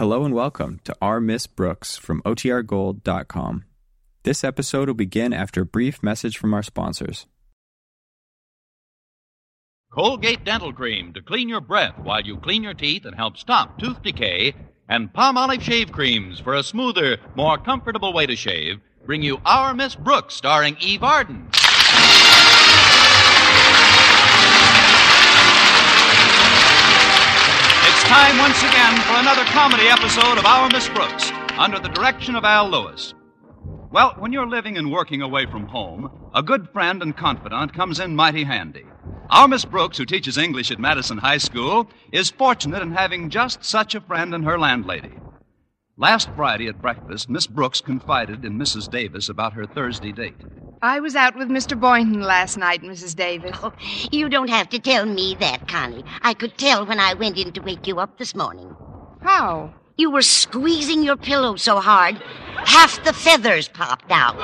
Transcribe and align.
Hello 0.00 0.24
and 0.24 0.32
welcome 0.32 0.80
to 0.84 0.96
Our 1.02 1.20
Miss 1.20 1.46
Brooks 1.46 1.98
from 1.98 2.22
OTRGold.com. 2.22 3.66
This 4.22 4.42
episode 4.42 4.88
will 4.88 4.94
begin 4.94 5.34
after 5.34 5.60
a 5.60 5.66
brief 5.66 6.02
message 6.02 6.38
from 6.38 6.54
our 6.54 6.62
sponsors. 6.62 7.26
Colgate 9.92 10.42
Dental 10.42 10.72
Cream 10.72 11.12
to 11.12 11.20
clean 11.20 11.50
your 11.50 11.60
breath 11.60 11.98
while 11.98 12.22
you 12.22 12.38
clean 12.38 12.62
your 12.62 12.72
teeth 12.72 13.04
and 13.04 13.14
help 13.14 13.36
stop 13.36 13.78
tooth 13.78 14.02
decay, 14.02 14.54
and 14.88 15.12
Palmolive 15.12 15.60
Shave 15.60 15.92
Creams 15.92 16.40
for 16.40 16.54
a 16.54 16.62
smoother, 16.62 17.18
more 17.34 17.58
comfortable 17.58 18.14
way 18.14 18.24
to 18.24 18.36
shave 18.36 18.80
bring 19.04 19.20
you 19.20 19.38
Our 19.44 19.74
Miss 19.74 19.94
Brooks 19.94 20.34
starring 20.34 20.78
Eve 20.80 21.02
Arden. 21.02 21.50
Time 28.10 28.38
once 28.38 28.58
again 28.64 29.00
for 29.02 29.12
another 29.20 29.44
comedy 29.52 29.86
episode 29.86 30.36
of 30.36 30.44
Our 30.44 30.68
Miss 30.70 30.88
Brooks 30.88 31.30
under 31.56 31.78
the 31.78 31.90
direction 31.90 32.34
of 32.34 32.42
Al 32.42 32.68
Lewis. 32.68 33.14
Well, 33.92 34.16
when 34.18 34.32
you're 34.32 34.48
living 34.48 34.76
and 34.76 34.90
working 34.90 35.22
away 35.22 35.46
from 35.46 35.66
home, 35.66 36.10
a 36.34 36.42
good 36.42 36.68
friend 36.72 37.04
and 37.04 37.16
confidant 37.16 37.72
comes 37.72 38.00
in 38.00 38.16
mighty 38.16 38.42
handy. 38.42 38.84
Our 39.30 39.46
Miss 39.46 39.64
Brooks, 39.64 39.96
who 39.96 40.04
teaches 40.04 40.38
English 40.38 40.72
at 40.72 40.80
Madison 40.80 41.18
High 41.18 41.38
School, 41.38 41.88
is 42.10 42.32
fortunate 42.32 42.82
in 42.82 42.90
having 42.90 43.30
just 43.30 43.64
such 43.64 43.94
a 43.94 44.00
friend 44.00 44.34
in 44.34 44.42
her 44.42 44.58
landlady. 44.58 45.12
Last 46.00 46.30
Friday 46.34 46.66
at 46.66 46.80
breakfast, 46.80 47.28
Miss 47.28 47.46
Brooks 47.46 47.82
confided 47.82 48.42
in 48.42 48.58
Mrs. 48.58 48.90
Davis 48.90 49.28
about 49.28 49.52
her 49.52 49.66
Thursday 49.66 50.12
date. 50.12 50.34
I 50.80 50.98
was 50.98 51.14
out 51.14 51.36
with 51.36 51.50
Mr. 51.50 51.78
Boynton 51.78 52.22
last 52.22 52.56
night, 52.56 52.80
Mrs. 52.80 53.14
Davis. 53.14 53.54
Oh, 53.62 53.74
you 54.10 54.30
don't 54.30 54.48
have 54.48 54.70
to 54.70 54.78
tell 54.78 55.04
me 55.04 55.36
that, 55.40 55.68
Connie. 55.68 56.02
I 56.22 56.32
could 56.32 56.56
tell 56.56 56.86
when 56.86 56.98
I 56.98 57.12
went 57.12 57.36
in 57.36 57.52
to 57.52 57.60
wake 57.60 57.86
you 57.86 58.00
up 58.00 58.16
this 58.16 58.34
morning. 58.34 58.74
How? 59.20 59.74
You 59.98 60.10
were 60.10 60.22
squeezing 60.22 61.02
your 61.02 61.18
pillow 61.18 61.56
so 61.56 61.80
hard, 61.80 62.16
half 62.64 63.04
the 63.04 63.12
feathers 63.12 63.68
popped 63.68 64.10
out. 64.10 64.36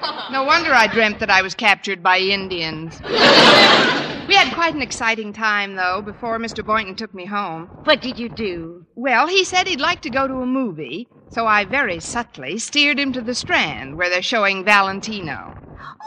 Oh. 0.00 0.28
No 0.32 0.44
wonder 0.44 0.72
I 0.72 0.86
dreamt 0.86 1.18
that 1.20 1.28
I 1.28 1.42
was 1.42 1.54
captured 1.54 2.02
by 2.02 2.20
Indians. 2.20 2.98
We 4.28 4.34
had 4.34 4.54
quite 4.54 4.74
an 4.74 4.82
exciting 4.82 5.32
time, 5.32 5.74
though, 5.74 6.00
before 6.00 6.38
Mr. 6.38 6.64
Boynton 6.64 6.94
took 6.94 7.12
me 7.12 7.26
home. 7.26 7.66
What 7.84 8.00
did 8.00 8.20
you 8.20 8.28
do? 8.28 8.86
Well, 8.94 9.26
he 9.26 9.42
said 9.42 9.66
he'd 9.66 9.80
like 9.80 10.00
to 10.02 10.10
go 10.10 10.28
to 10.28 10.42
a 10.42 10.46
movie, 10.46 11.08
so 11.28 11.46
I 11.46 11.64
very 11.64 11.98
subtly 11.98 12.58
steered 12.58 13.00
him 13.00 13.12
to 13.14 13.20
the 13.20 13.34
Strand, 13.34 13.96
where 13.96 14.08
they're 14.08 14.22
showing 14.22 14.64
Valentino. 14.64 15.54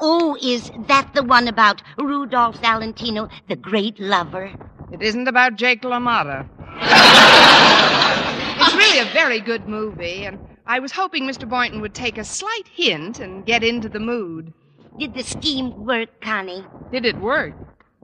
Oh, 0.02 0.38
is 0.42 0.72
that 0.88 1.14
the 1.14 1.24
one 1.24 1.50
about 1.50 1.82
Rudolph 1.98 2.60
Valentino, 2.62 3.28
the 3.50 3.58
great 3.58 4.00
lover? 4.00 4.50
It 4.94 5.02
isn't 5.02 5.28
about 5.28 5.56
Jake 5.56 5.82
LaMotta. 5.82 6.48
it's 8.62 8.76
really 8.76 9.00
a 9.00 9.14
very 9.14 9.42
good 9.42 9.68
movie, 9.68 10.26
and 10.26 10.40
I 10.66 10.80
was 10.80 10.94
hoping 10.94 11.28
Mr. 11.28 11.48
Boynton 11.48 11.82
would 11.82 11.94
take 11.94 12.18
a 12.18 12.24
slight 12.24 12.68
hint 12.74 13.20
and 13.20 13.46
get 13.46 13.64
into 13.64 13.90
the 13.90 14.00
mood. 14.00 14.54
Did 14.98 15.14
the 15.14 15.24
scheme 15.24 15.86
work, 15.86 16.22
Connie? 16.22 16.64
Did 16.92 17.06
it 17.06 17.18
work? 17.18 17.54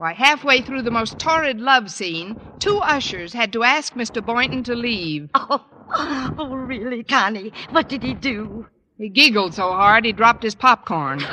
Why, 0.02 0.14
halfway 0.14 0.62
through 0.62 0.82
the 0.82 0.90
most 0.90 1.20
torrid 1.20 1.60
love 1.60 1.88
scene, 1.88 2.34
two 2.58 2.78
ushers 2.78 3.32
had 3.32 3.52
to 3.52 3.62
ask 3.62 3.94
Mr. 3.94 4.20
Boynton 4.20 4.64
to 4.64 4.74
leave. 4.74 5.30
Oh, 5.94 6.34
oh, 6.38 6.56
really, 6.56 7.04
Connie? 7.04 7.52
What 7.70 7.88
did 7.88 8.02
he 8.02 8.12
do? 8.12 8.66
He 8.98 9.08
giggled 9.08 9.54
so 9.54 9.70
hard 9.70 10.04
he 10.04 10.10
dropped 10.10 10.42
his 10.42 10.56
popcorn. 10.56 11.20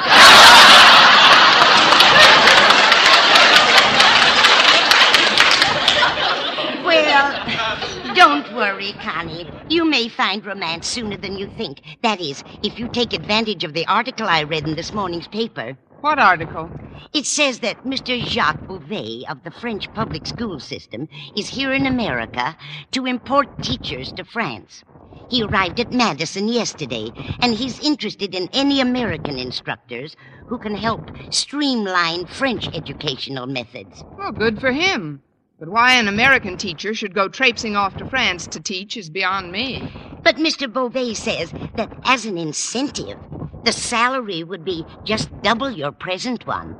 Well, 6.85 8.15
don't 8.15 8.53
worry, 8.53 8.93
Connie. 9.01 9.49
You 9.69 9.85
may 9.85 10.09
find 10.09 10.45
romance 10.45 10.87
sooner 10.87 11.17
than 11.17 11.37
you 11.37 11.47
think. 11.57 11.81
That 12.03 12.21
is, 12.21 12.43
if 12.61 12.77
you 12.77 12.87
take 12.87 13.13
advantage 13.13 13.63
of 13.63 13.73
the 13.73 13.87
article 13.87 14.27
I 14.27 14.43
read 14.43 14.67
in 14.67 14.75
this 14.75 14.93
morning's 14.93 15.27
paper. 15.27 15.77
What 16.01 16.17
article? 16.17 16.71
It 17.13 17.25
says 17.25 17.59
that 17.59 17.83
Mr. 17.83 18.17
Jacques 18.23 18.65
Bouvet 18.67 19.29
of 19.29 19.43
the 19.43 19.51
French 19.51 19.91
public 19.93 20.27
school 20.27 20.57
system 20.61 21.09
is 21.35 21.49
here 21.49 21.73
in 21.73 21.85
America 21.85 22.55
to 22.91 23.05
import 23.05 23.49
teachers 23.61 24.13
to 24.13 24.23
France. 24.23 24.83
He 25.27 25.43
arrived 25.43 25.77
at 25.77 25.91
Madison 25.91 26.47
yesterday, 26.47 27.11
and 27.41 27.53
he's 27.53 27.85
interested 27.85 28.33
in 28.33 28.47
any 28.53 28.79
American 28.79 29.37
instructors 29.37 30.15
who 30.47 30.57
can 30.57 30.75
help 30.75 31.11
streamline 31.31 32.25
French 32.27 32.69
educational 32.73 33.45
methods. 33.45 34.01
Well, 34.17 34.31
good 34.31 34.59
for 34.61 34.71
him. 34.71 35.21
But 35.59 35.67
why 35.67 35.95
an 35.95 36.07
American 36.07 36.55
teacher 36.55 36.93
should 36.93 37.13
go 37.13 37.27
traipsing 37.27 37.75
off 37.75 37.97
to 37.97 38.05
France 38.05 38.47
to 38.47 38.61
teach 38.61 38.95
is 38.95 39.09
beyond 39.09 39.51
me. 39.51 39.91
But 40.23 40.37
Mr. 40.37 40.71
Bouvet 40.71 41.17
says 41.17 41.51
that 41.75 41.89
as 42.05 42.25
an 42.25 42.37
incentive, 42.37 43.17
the 43.63 43.71
salary 43.71 44.43
would 44.43 44.63
be 44.63 44.85
just 45.03 45.29
double 45.41 45.69
your 45.69 45.91
present 45.91 46.47
one. 46.47 46.75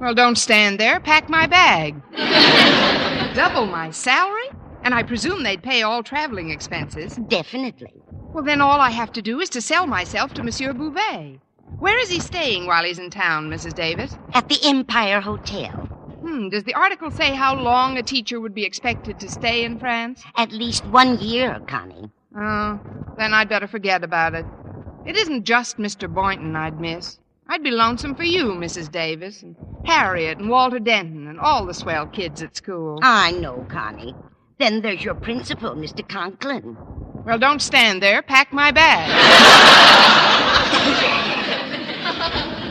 Well, 0.00 0.14
don't 0.14 0.36
stand 0.36 0.78
there. 0.78 1.00
Pack 1.00 1.28
my 1.28 1.46
bag. 1.46 2.02
Double 3.34 3.66
my 3.66 3.90
salary? 3.90 4.48
And 4.82 4.94
I 4.94 5.02
presume 5.02 5.42
they'd 5.42 5.62
pay 5.62 5.82
all 5.82 6.02
traveling 6.02 6.50
expenses. 6.50 7.16
Definitely. 7.16 7.92
Well, 8.32 8.44
then 8.44 8.60
all 8.60 8.80
I 8.80 8.90
have 8.90 9.12
to 9.12 9.22
do 9.22 9.40
is 9.40 9.48
to 9.50 9.60
sell 9.62 9.86
myself 9.86 10.34
to 10.34 10.42
Monsieur 10.42 10.72
Bouvet. 10.72 11.40
Where 11.78 11.98
is 12.02 12.10
he 12.10 12.20
staying 12.20 12.66
while 12.66 12.84
he's 12.84 12.98
in 12.98 13.10
town, 13.10 13.50
Mrs. 13.50 13.74
Davis? 13.74 14.14
At 14.34 14.48
the 14.48 14.58
Empire 14.64 15.20
Hotel. 15.20 15.70
Hmm, 15.70 16.48
does 16.48 16.64
the 16.64 16.74
article 16.74 17.10
say 17.10 17.34
how 17.34 17.54
long 17.54 17.96
a 17.96 18.02
teacher 18.02 18.40
would 18.40 18.54
be 18.54 18.64
expected 18.64 19.18
to 19.20 19.28
stay 19.28 19.64
in 19.64 19.78
France? 19.78 20.22
At 20.36 20.52
least 20.52 20.86
one 20.86 21.18
year, 21.18 21.60
Connie. 21.66 22.10
Oh, 22.36 22.80
then 23.16 23.32
I'd 23.32 23.48
better 23.48 23.66
forget 23.66 24.02
about 24.04 24.34
it. 24.34 24.46
It 25.06 25.16
isn't 25.16 25.44
just 25.44 25.76
Mr. 25.78 26.12
Boynton 26.12 26.56
I'd 26.56 26.80
miss. 26.80 27.18
I'd 27.46 27.62
be 27.62 27.70
lonesome 27.70 28.14
for 28.14 28.24
you, 28.24 28.46
Mrs. 28.52 28.90
Davis, 28.90 29.42
and 29.42 29.54
Harriet 29.84 30.38
and 30.38 30.48
Walter 30.48 30.78
Denton, 30.78 31.26
and 31.28 31.38
all 31.38 31.66
the 31.66 31.74
swell 31.74 32.06
kids 32.06 32.42
at 32.42 32.56
school. 32.56 32.98
I 33.02 33.32
know, 33.32 33.66
Connie. 33.68 34.14
Then 34.58 34.80
there's 34.80 35.04
your 35.04 35.14
principal, 35.14 35.74
Mr. 35.74 36.08
Conklin. 36.08 36.76
Well, 37.26 37.38
don't 37.38 37.60
stand 37.60 38.02
there. 38.02 38.22
Pack 38.22 38.52
my 38.52 38.70
bag. 38.70 39.10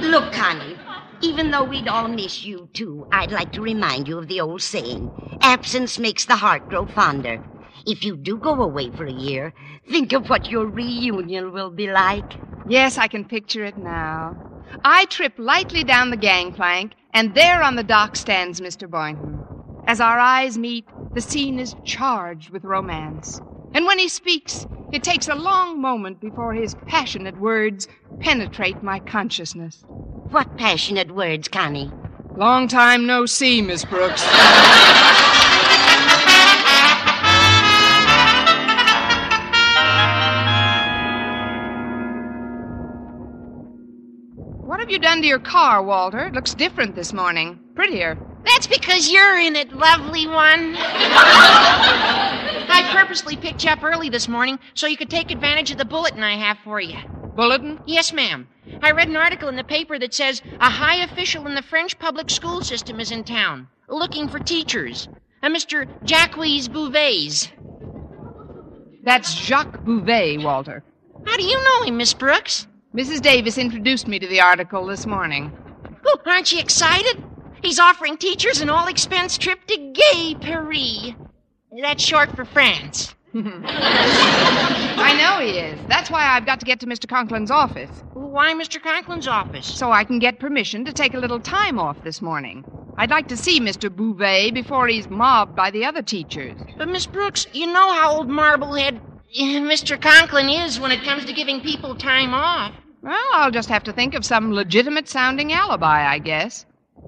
Look, 0.04 0.34
Connie, 0.34 0.76
even 1.22 1.52
though 1.52 1.64
we'd 1.64 1.88
all 1.88 2.08
miss 2.08 2.44
you, 2.44 2.68
too, 2.74 3.08
I'd 3.12 3.32
like 3.32 3.52
to 3.54 3.62
remind 3.62 4.08
you 4.08 4.18
of 4.18 4.28
the 4.28 4.42
old 4.42 4.62
saying 4.62 5.12
absence 5.42 6.00
makes 6.00 6.26
the 6.26 6.36
heart 6.36 6.68
grow 6.70 6.86
fonder. 6.88 7.44
If 7.86 8.06
you 8.06 8.16
do 8.16 8.38
go 8.38 8.62
away 8.62 8.92
for 8.92 9.06
a 9.06 9.12
year, 9.12 9.54
think 9.90 10.14
of 10.14 10.30
what 10.30 10.50
your 10.50 10.66
reunion 10.66 11.52
will 11.52 11.70
be 11.70 11.92
like. 11.92 12.34
Yes, 12.68 12.98
I 12.98 13.08
can 13.08 13.26
picture 13.26 13.66
it 13.66 13.78
now. 13.78 14.38
I 14.86 15.06
trip 15.06 15.34
lightly 15.38 15.84
down 15.84 16.10
the 16.10 16.18
gangplank, 16.18 16.94
and 17.14 17.36
there 17.36 17.62
on 17.62 17.76
the 17.76 17.84
dock 17.84 18.16
stands 18.16 18.62
Mr. 18.62 18.90
Boynton. 18.90 19.44
As 19.86 20.00
our 20.00 20.18
eyes 20.18 20.58
meet, 20.58 20.86
the 21.14 21.20
scene 21.20 21.60
is 21.60 21.76
charged 21.84 22.52
with 22.52 22.64
romance. 22.64 23.42
And 23.74 23.86
when 23.86 24.00
he 24.00 24.08
speaks, 24.08 24.66
it 24.94 25.04
takes 25.04 25.28
a 25.28 25.36
long 25.36 25.82
moment 25.82 26.22
before 26.22 26.54
his 26.54 26.76
passionate 26.88 27.38
words 27.38 27.90
penetrate 28.20 28.82
my 28.82 29.00
consciousness. 29.00 29.84
What 29.88 30.58
passionate 30.58 31.14
words, 31.14 31.50
Connie. 31.50 31.92
Long 32.38 32.70
time 32.70 33.06
no 33.06 33.26
see, 33.26 33.62
Miss 33.62 33.84
Brooks. 33.84 34.24
have 44.84 44.92
you 44.92 45.00
done 45.00 45.22
to 45.22 45.28
your 45.28 45.40
car, 45.40 45.82
Walter? 45.82 46.28
It 46.28 46.34
looks 46.34 46.54
different 46.54 46.94
this 46.94 47.14
morning. 47.14 47.58
Prettier. 47.74 48.18
That's 48.44 48.68
because 48.68 49.10
you're 49.10 49.40
in 49.40 49.56
it, 49.56 49.72
lovely 49.72 50.28
one. 50.28 50.76
I 52.68 52.90
purposely 52.92 53.38
picked 53.38 53.64
you 53.64 53.70
up 53.70 53.82
early 53.82 54.10
this 54.10 54.28
morning 54.28 54.60
so 54.74 54.86
you 54.88 54.98
could 54.98 55.10
take 55.10 55.32
advantage 55.32 55.72
of 55.72 55.78
the 55.78 55.86
bulletin 55.86 56.22
I 56.22 56.36
have 56.36 56.58
for 56.66 56.82
you. 56.82 56.98
Bulletin? 57.34 57.80
Yes, 57.86 58.12
ma'am. 58.12 58.46
I 58.82 58.92
read 58.92 59.08
an 59.08 59.16
article 59.16 59.48
in 59.48 59.56
the 59.56 59.64
paper 59.64 59.98
that 60.00 60.14
says 60.14 60.42
a 60.60 60.70
high 60.70 61.02
official 61.02 61.48
in 61.48 61.56
the 61.56 61.62
French 61.62 61.98
public 61.98 62.30
school 62.30 62.62
system 62.62 63.00
is 63.00 63.10
in 63.10 63.24
town 63.24 63.70
looking 63.88 64.28
for 64.28 64.40
teachers. 64.40 65.08
Uh, 65.42 65.48
a 65.48 65.50
Mr. 65.50 65.88
Jacques 66.06 66.36
Bouvets. 66.36 67.48
That's 69.02 69.34
Jacques 69.34 69.86
Bouvet, 69.86 70.44
Walter. 70.44 70.84
How 71.26 71.38
do 71.38 71.44
you 71.46 71.56
know 71.64 71.84
him, 71.84 71.96
Miss 71.96 72.14
Brooks? 72.14 72.68
Mrs. 72.96 73.22
Davis 73.22 73.58
introduced 73.58 74.08
me 74.08 74.20
to 74.20 74.28
the 74.28 74.40
article 74.42 74.86
this 74.86 75.06
morning. 75.06 75.52
Oh, 76.06 76.20
aren't 76.26 76.52
you 76.52 76.60
excited? 76.60 77.24
He's 77.64 77.80
offering 77.80 78.18
teachers 78.18 78.62
an 78.62 78.70
all 78.70 78.88
expense 78.88 79.38
trip 79.38 79.66
to 79.68 79.78
Gay 79.94 80.36
Paris. 80.40 81.12
That's 81.82 82.04
short 82.04 82.36
for 82.36 82.46
France. 82.46 83.16
I 83.36 85.16
know 85.18 85.44
he 85.44 85.58
is. 85.58 85.80
That's 85.88 86.12
why 86.12 86.24
I've 86.24 86.46
got 86.46 86.60
to 86.60 86.68
get 86.68 86.80
to 86.82 86.86
Mr. 86.86 87.08
Conklin's 87.08 87.50
office, 87.50 87.90
Why 88.14 88.54
Mr. 88.54 88.80
Conklin's 88.80 89.28
office? 89.28 89.66
so 89.66 89.92
I 89.92 90.04
can 90.04 90.20
get 90.20 90.38
permission 90.40 90.86
to 90.86 90.94
take 90.94 91.16
a 91.16 91.20
little 91.20 91.40
time 91.40 91.80
off 91.80 92.04
this 92.04 92.22
morning. 92.22 92.64
I'd 92.98 93.10
like 93.10 93.28
to 93.30 93.38
see 93.38 93.60
Mr. 93.60 93.90
Bouvet 93.90 94.54
before 94.54 94.88
he's 94.88 95.10
mobbed 95.10 95.56
by 95.56 95.72
the 95.72 95.84
other 95.84 96.04
teachers. 96.04 96.56
But, 96.78 96.90
Miss 96.90 97.08
Brooks, 97.08 97.48
you 97.54 97.66
know 97.66 97.92
how 97.94 98.18
old 98.18 98.30
Marblehead 98.30 99.02
eh, 99.36 99.60
Mr. 99.60 100.00
Conklin 100.00 100.50
is 100.50 100.80
when 100.80 100.92
it 100.92 101.04
comes 101.04 101.26
to 101.26 101.34
giving 101.34 101.62
people 101.62 101.96
time 101.96 102.34
off. 102.34 102.74
Well, 103.02 103.30
I'll 103.34 103.52
just 103.52 103.70
have 103.70 103.84
to 103.84 103.94
think 103.94 104.14
of 104.14 104.24
some 104.26 104.54
legitimate 104.54 105.10
sounding 105.10 105.52
alibi, 105.52 106.10
I 106.10 106.20
guess. 106.20 106.66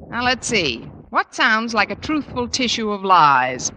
Now, 0.10 0.24
let's 0.24 0.48
see. 0.48 0.80
What 1.10 1.34
sounds 1.34 1.74
like 1.74 1.92
a 1.92 1.96
truthful 1.96 2.48
tissue 2.50 2.92
of 2.92 3.04
lies? 3.04 3.72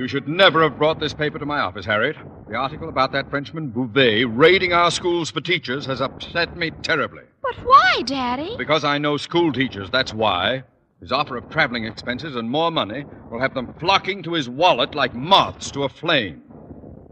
You 0.00 0.08
should 0.08 0.26
never 0.26 0.62
have 0.62 0.78
brought 0.78 0.98
this 0.98 1.12
paper 1.12 1.38
to 1.38 1.44
my 1.44 1.58
office, 1.60 1.84
Harriet. 1.84 2.16
The 2.48 2.54
article 2.54 2.88
about 2.88 3.12
that 3.12 3.28
Frenchman 3.28 3.68
Bouvet 3.68 4.24
raiding 4.34 4.72
our 4.72 4.90
schools 4.90 5.30
for 5.30 5.42
teachers 5.42 5.84
has 5.84 6.00
upset 6.00 6.56
me 6.56 6.70
terribly. 6.70 7.24
But 7.42 7.54
why, 7.66 8.00
Daddy? 8.06 8.50
Because 8.56 8.82
I 8.82 8.96
know 8.96 9.18
school 9.18 9.52
teachers, 9.52 9.90
that's 9.90 10.14
why. 10.14 10.64
His 11.02 11.12
offer 11.12 11.36
of 11.36 11.50
traveling 11.50 11.84
expenses 11.84 12.34
and 12.34 12.48
more 12.48 12.70
money 12.70 13.04
will 13.30 13.40
have 13.40 13.52
them 13.52 13.74
flocking 13.78 14.22
to 14.22 14.32
his 14.32 14.48
wallet 14.48 14.94
like 14.94 15.14
moths 15.14 15.70
to 15.72 15.84
a 15.84 15.88
flame. 15.90 16.42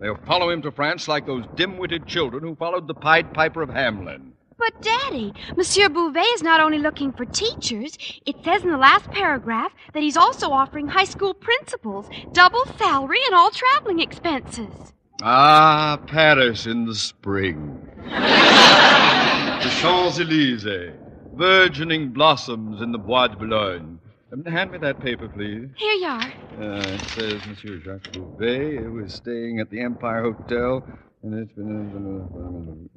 They'll 0.00 0.16
follow 0.24 0.48
him 0.48 0.62
to 0.62 0.70
France 0.70 1.08
like 1.08 1.26
those 1.26 1.44
dim-witted 1.56 2.06
children 2.06 2.42
who 2.42 2.54
followed 2.54 2.88
the 2.88 2.94
Pied 2.94 3.34
Piper 3.34 3.60
of 3.60 3.68
Hamelin. 3.68 4.32
But, 4.58 4.82
Daddy, 4.82 5.32
Monsieur 5.56 5.88
Bouvet 5.88 6.34
is 6.34 6.42
not 6.42 6.60
only 6.60 6.78
looking 6.78 7.12
for 7.12 7.24
teachers. 7.24 7.96
It 8.26 8.36
says 8.44 8.64
in 8.64 8.70
the 8.70 8.76
last 8.76 9.08
paragraph 9.10 9.72
that 9.92 10.02
he's 10.02 10.16
also 10.16 10.50
offering 10.50 10.88
high 10.88 11.04
school 11.04 11.32
principals 11.32 12.08
double 12.32 12.66
salary 12.76 13.20
and 13.26 13.34
all 13.36 13.50
traveling 13.50 14.00
expenses. 14.00 14.92
Ah, 15.22 16.00
Paris 16.06 16.66
in 16.66 16.86
the 16.86 16.94
spring. 16.94 17.80
the 18.04 19.70
Champs-Elysees. 19.80 20.92
Virgining 21.34 22.10
blossoms 22.10 22.82
in 22.82 22.90
the 22.90 22.98
Bois 22.98 23.28
de 23.28 23.36
Boulogne. 23.36 24.00
Um, 24.32 24.44
hand 24.44 24.72
me 24.72 24.78
that 24.78 25.00
paper, 25.00 25.28
please. 25.28 25.68
Here 25.76 25.94
you 25.94 26.06
are. 26.06 26.32
Uh, 26.60 26.82
it 26.82 27.00
says 27.00 27.46
Monsieur 27.46 27.80
Jacques 27.80 28.12
Bouvet, 28.12 28.82
who 28.82 28.98
is 29.04 29.14
staying 29.14 29.60
at 29.60 29.70
the 29.70 29.80
Empire 29.80 30.22
Hotel, 30.22 30.84
and 31.22 31.34
it's 31.34 31.52
been. 31.52 32.90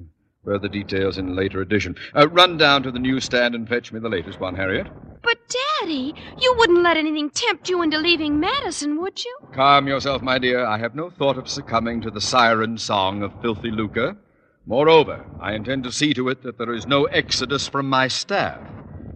Further 0.45 0.67
details 0.67 1.19
in 1.19 1.29
a 1.29 1.33
later 1.33 1.61
edition. 1.61 1.95
Uh, 2.15 2.27
run 2.29 2.57
down 2.57 2.81
to 2.83 2.91
the 2.91 2.97
newsstand 2.97 3.53
and 3.53 3.69
fetch 3.69 3.91
me 3.91 3.99
the 3.99 4.09
latest 4.09 4.39
one, 4.39 4.55
Harriet. 4.55 4.87
But, 5.21 5.37
Daddy, 5.81 6.15
you 6.39 6.55
wouldn't 6.57 6.81
let 6.81 6.97
anything 6.97 7.29
tempt 7.29 7.69
you 7.69 7.83
into 7.83 7.99
leaving 7.99 8.39
Madison, 8.39 8.99
would 9.01 9.23
you? 9.23 9.37
Calm 9.53 9.87
yourself, 9.87 10.23
my 10.23 10.39
dear. 10.39 10.65
I 10.65 10.79
have 10.79 10.95
no 10.95 11.11
thought 11.11 11.37
of 11.37 11.47
succumbing 11.47 12.01
to 12.01 12.09
the 12.09 12.21
siren 12.21 12.79
song 12.79 13.21
of 13.21 13.39
filthy 13.41 13.69
lucre. 13.69 14.17
Moreover, 14.65 15.25
I 15.39 15.53
intend 15.53 15.83
to 15.83 15.91
see 15.91 16.13
to 16.15 16.29
it 16.29 16.41
that 16.41 16.57
there 16.57 16.73
is 16.73 16.87
no 16.87 17.05
exodus 17.05 17.67
from 17.67 17.87
my 17.87 18.07
staff. 18.07 18.59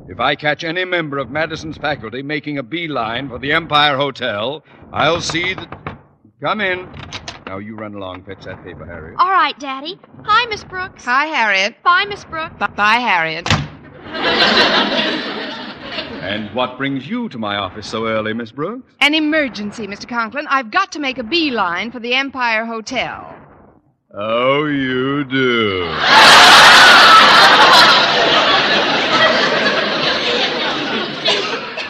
If 0.07 0.19
I 0.19 0.35
catch 0.35 0.63
any 0.63 0.85
member 0.85 1.17
of 1.17 1.31
Madison's 1.31 1.77
faculty 1.77 2.21
making 2.21 2.59
a 2.59 2.63
beeline 2.63 3.29
for 3.29 3.39
the 3.39 3.51
Empire 3.51 3.97
Hotel, 3.97 4.63
I'll 4.93 5.21
see 5.21 5.55
that. 5.55 5.97
Come 6.39 6.61
in. 6.61 6.87
Now 7.55 7.59
you 7.59 7.77
run 7.77 7.95
along, 7.95 8.23
fetch 8.23 8.43
that 8.43 8.61
paper, 8.65 8.85
Harriet. 8.85 9.17
All 9.17 9.31
right, 9.31 9.57
Daddy. 9.57 9.97
Hi, 10.25 10.45
Miss 10.47 10.65
Brooks. 10.65 11.05
Hi, 11.05 11.27
Harriet. 11.27 11.81
Bye, 11.83 12.03
Miss 12.03 12.25
Brooks. 12.25 12.53
B- 12.59 12.65
bye, 12.75 12.95
Harriet. 12.95 13.47
And 16.21 16.53
what 16.55 16.77
brings 16.77 17.07
you 17.07 17.29
to 17.29 17.37
my 17.37 17.55
office 17.55 17.87
so 17.87 18.07
early, 18.07 18.33
Miss 18.33 18.51
Brooks? 18.51 18.91
An 18.99 19.13
emergency, 19.13 19.87
Mr. 19.87 20.07
Conklin. 20.07 20.47
I've 20.49 20.71
got 20.71 20.91
to 20.93 20.99
make 20.99 21.19
a 21.19 21.23
beeline 21.23 21.91
for 21.91 21.99
the 21.99 22.15
Empire 22.15 22.65
Hotel. 22.65 23.37
Oh, 24.11 24.65
you 24.65 25.23
do. 25.23 25.83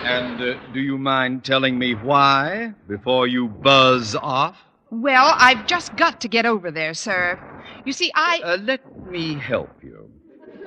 and 0.06 0.41
uh, 0.41 0.59
do 0.73 0.81
you 0.81 0.97
mind 0.97 1.45
telling 1.45 1.79
me 1.79 1.95
why 1.95 2.73
before 2.88 3.25
you 3.25 3.47
buzz 3.47 4.15
off? 4.15 4.64
Well, 5.01 5.36
I've 5.38 5.68
just 5.68 5.97
got 5.97 6.21
to 6.21 6.30
get 6.30 6.45
over 6.45 6.71
there, 6.71 6.94
sir. 6.94 7.38
You 7.83 7.92
see, 7.92 8.12
I. 8.15 8.42
Uh, 8.44 8.57
let 8.62 9.09
me 9.09 9.33
help 9.36 9.83
you. 9.83 10.09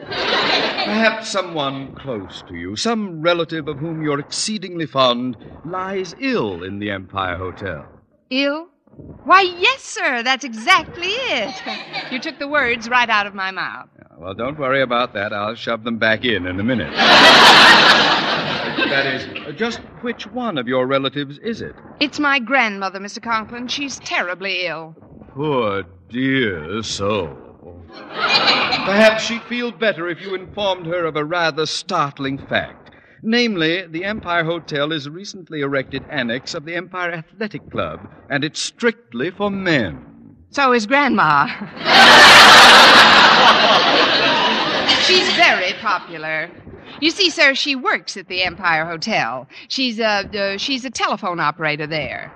Perhaps 0.00 1.28
someone 1.28 1.94
close 1.94 2.42
to 2.48 2.54
you, 2.54 2.76
some 2.76 3.22
relative 3.22 3.68
of 3.68 3.78
whom 3.78 4.02
you're 4.02 4.20
exceedingly 4.20 4.84
fond, 4.84 5.36
lies 5.64 6.14
ill 6.20 6.62
in 6.62 6.78
the 6.78 6.90
Empire 6.90 7.36
Hotel. 7.36 7.88
Ill? 8.30 8.68
Why, 9.24 9.40
yes, 9.40 9.82
sir. 9.82 10.22
That's 10.22 10.44
exactly 10.44 11.08
it. 11.08 11.54
You 12.12 12.18
took 12.18 12.38
the 12.38 12.48
words 12.48 12.88
right 12.88 13.08
out 13.08 13.26
of 13.26 13.34
my 13.34 13.50
mouth. 13.50 13.88
Well, 14.18 14.34
don't 14.34 14.58
worry 14.58 14.82
about 14.82 15.14
that. 15.14 15.32
I'll 15.32 15.54
shove 15.54 15.84
them 15.84 15.98
back 15.98 16.24
in 16.24 16.46
in 16.46 16.60
a 16.60 16.64
minute. 16.64 16.92
that 18.86 19.06
is, 19.06 19.56
just 19.56 19.78
which 20.02 20.26
one 20.26 20.58
of 20.58 20.68
your 20.68 20.86
relatives 20.86 21.38
is 21.38 21.60
it? 21.60 21.74
It's 22.00 22.18
my 22.18 22.38
grandmother, 22.38 22.98
Mr. 22.98 23.22
Conklin. 23.22 23.68
She's 23.68 23.98
terribly 24.00 24.66
ill. 24.66 24.96
Poor 25.34 25.84
dear 26.08 26.82
soul. 26.82 27.36
Perhaps 27.90 29.24
she'd 29.24 29.42
feel 29.42 29.72
better 29.72 30.08
if 30.08 30.20
you 30.20 30.34
informed 30.34 30.86
her 30.86 31.04
of 31.04 31.16
a 31.16 31.24
rather 31.24 31.66
startling 31.66 32.38
fact. 32.38 32.90
Namely, 33.22 33.86
the 33.86 34.04
Empire 34.04 34.44
Hotel 34.44 34.92
is 34.92 35.06
a 35.06 35.10
recently 35.10 35.60
erected 35.60 36.04
annex 36.08 36.54
of 36.54 36.64
the 36.64 36.76
Empire 36.76 37.10
Athletic 37.10 37.68
Club, 37.70 38.08
and 38.30 38.44
it's 38.44 38.60
strictly 38.60 39.30
for 39.30 39.50
men. 39.50 40.36
So 40.50 40.72
is 40.72 40.86
Grandma. 40.86 41.46
She's 45.04 45.30
very 45.34 45.67
popular. 45.78 46.50
You 47.00 47.10
see, 47.10 47.30
sir, 47.30 47.54
she 47.54 47.74
works 47.74 48.16
at 48.16 48.28
the 48.28 48.42
Empire 48.42 48.84
Hotel. 48.84 49.46
She's 49.68 49.98
a 49.98 50.54
uh, 50.54 50.56
she's 50.58 50.84
a 50.84 50.90
telephone 50.90 51.40
operator 51.40 51.86
there. 51.86 52.32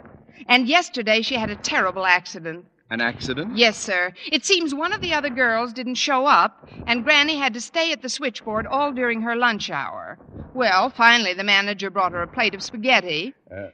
And 0.48 0.68
yesterday 0.68 1.22
she 1.22 1.36
had 1.36 1.50
a 1.50 1.56
terrible 1.56 2.04
accident. 2.04 2.66
An 2.90 3.00
accident? 3.00 3.56
Yes, 3.56 3.78
sir. 3.78 4.12
It 4.30 4.44
seems 4.44 4.74
one 4.74 4.92
of 4.92 5.00
the 5.00 5.14
other 5.14 5.30
girls 5.30 5.72
didn't 5.72 5.94
show 5.94 6.26
up, 6.26 6.68
and 6.86 7.04
Granny 7.04 7.36
had 7.38 7.54
to 7.54 7.60
stay 7.60 7.90
at 7.90 8.02
the 8.02 8.08
switchboard 8.10 8.66
all 8.66 8.92
during 8.92 9.22
her 9.22 9.34
lunch 9.34 9.70
hour. 9.70 10.18
Well, 10.52 10.90
finally, 10.90 11.32
the 11.32 11.44
manager 11.44 11.88
brought 11.88 12.12
her 12.12 12.20
a 12.20 12.26
plate 12.26 12.54
of 12.54 12.62
spaghetti. 12.62 13.34
Uh, 13.50 13.68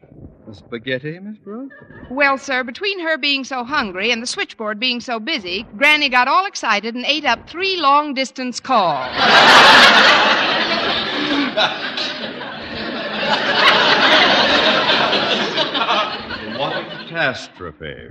spaghetti, 0.55 1.19
Miss 1.19 1.39
Brooks? 1.39 1.75
Well, 2.11 2.39
sir, 2.39 2.65
between 2.65 3.01
her 3.01 3.19
being 3.19 3.45
so 3.45 3.65
hungry 3.65 4.11
and 4.11 4.23
the 4.23 4.27
switchboard 4.27 4.81
being 4.81 5.01
so 5.01 5.21
busy, 5.21 5.65
Granny 5.77 6.09
got 6.09 6.29
all 6.29 6.47
excited 6.47 6.95
and 6.95 7.05
ate 7.05 7.25
up 7.25 7.49
three 7.49 7.77
long 7.77 8.15
distance 8.15 8.61
calls. 8.61 9.15
What 16.59 16.77
a 16.77 17.05
catastrophe. 17.05 18.09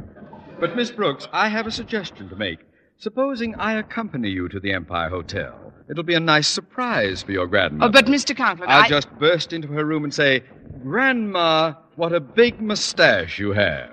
But, 0.57 0.77
Miss 0.77 0.89
Brooks, 0.89 1.27
I 1.33 1.49
have 1.49 1.67
a 1.67 1.71
suggestion 1.71 2.29
to 2.29 2.35
make. 2.37 2.59
Supposing 2.97 3.53
I 3.55 3.73
accompany 3.73 4.29
you 4.29 4.47
to 4.47 4.59
the 4.59 4.71
Empire 4.71 5.09
Hotel. 5.09 5.73
It'll 5.89 6.03
be 6.03 6.15
a 6.15 6.19
nice 6.19 6.47
surprise 6.47 7.21
for 7.21 7.33
your 7.33 7.45
grandmother. 7.45 7.89
Oh, 7.89 7.91
but, 7.91 8.05
Mr. 8.05 8.35
Conklin, 8.35 8.69
I'll 8.69 8.83
I... 8.83 8.87
just 8.87 9.11
burst 9.19 9.51
into 9.51 9.67
her 9.67 9.83
room 9.83 10.05
and 10.05 10.13
say, 10.13 10.43
Grandma, 10.81 11.73
what 11.97 12.13
a 12.13 12.19
big 12.19 12.61
mustache 12.61 13.39
you 13.39 13.53
have. 13.53 13.89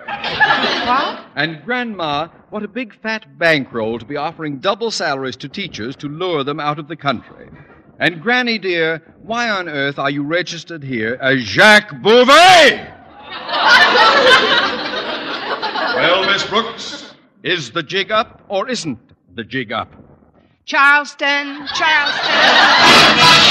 What? 0.86 1.24
And 1.36 1.64
Grandma, 1.64 2.28
what 2.50 2.62
a 2.62 2.68
big 2.68 2.94
fat 3.00 3.38
bankroll 3.38 3.98
to 3.98 4.04
be 4.04 4.16
offering 4.16 4.58
double 4.58 4.90
salaries 4.90 5.36
to 5.36 5.48
teachers 5.48 5.96
to 5.96 6.08
lure 6.08 6.44
them 6.44 6.60
out 6.60 6.78
of 6.78 6.86
the 6.86 6.96
country. 6.96 7.48
And 7.98 8.20
Granny 8.20 8.58
dear, 8.58 9.00
why 9.22 9.48
on 9.48 9.70
earth 9.70 9.98
are 9.98 10.10
you 10.10 10.22
registered 10.22 10.82
here 10.82 11.16
as 11.22 11.40
Jacques 11.40 11.92
Bouvet? 12.02 12.28
well, 15.96 16.26
Miss 16.26 16.44
Brooks, 16.44 17.14
is 17.42 17.70
the 17.70 17.82
jig 17.82 18.12
up 18.12 18.42
or 18.48 18.68
isn't 18.68 18.98
the 19.34 19.44
jig 19.44 19.72
up? 19.72 19.90
Charleston, 20.66 21.66
Charleston. 21.74 23.43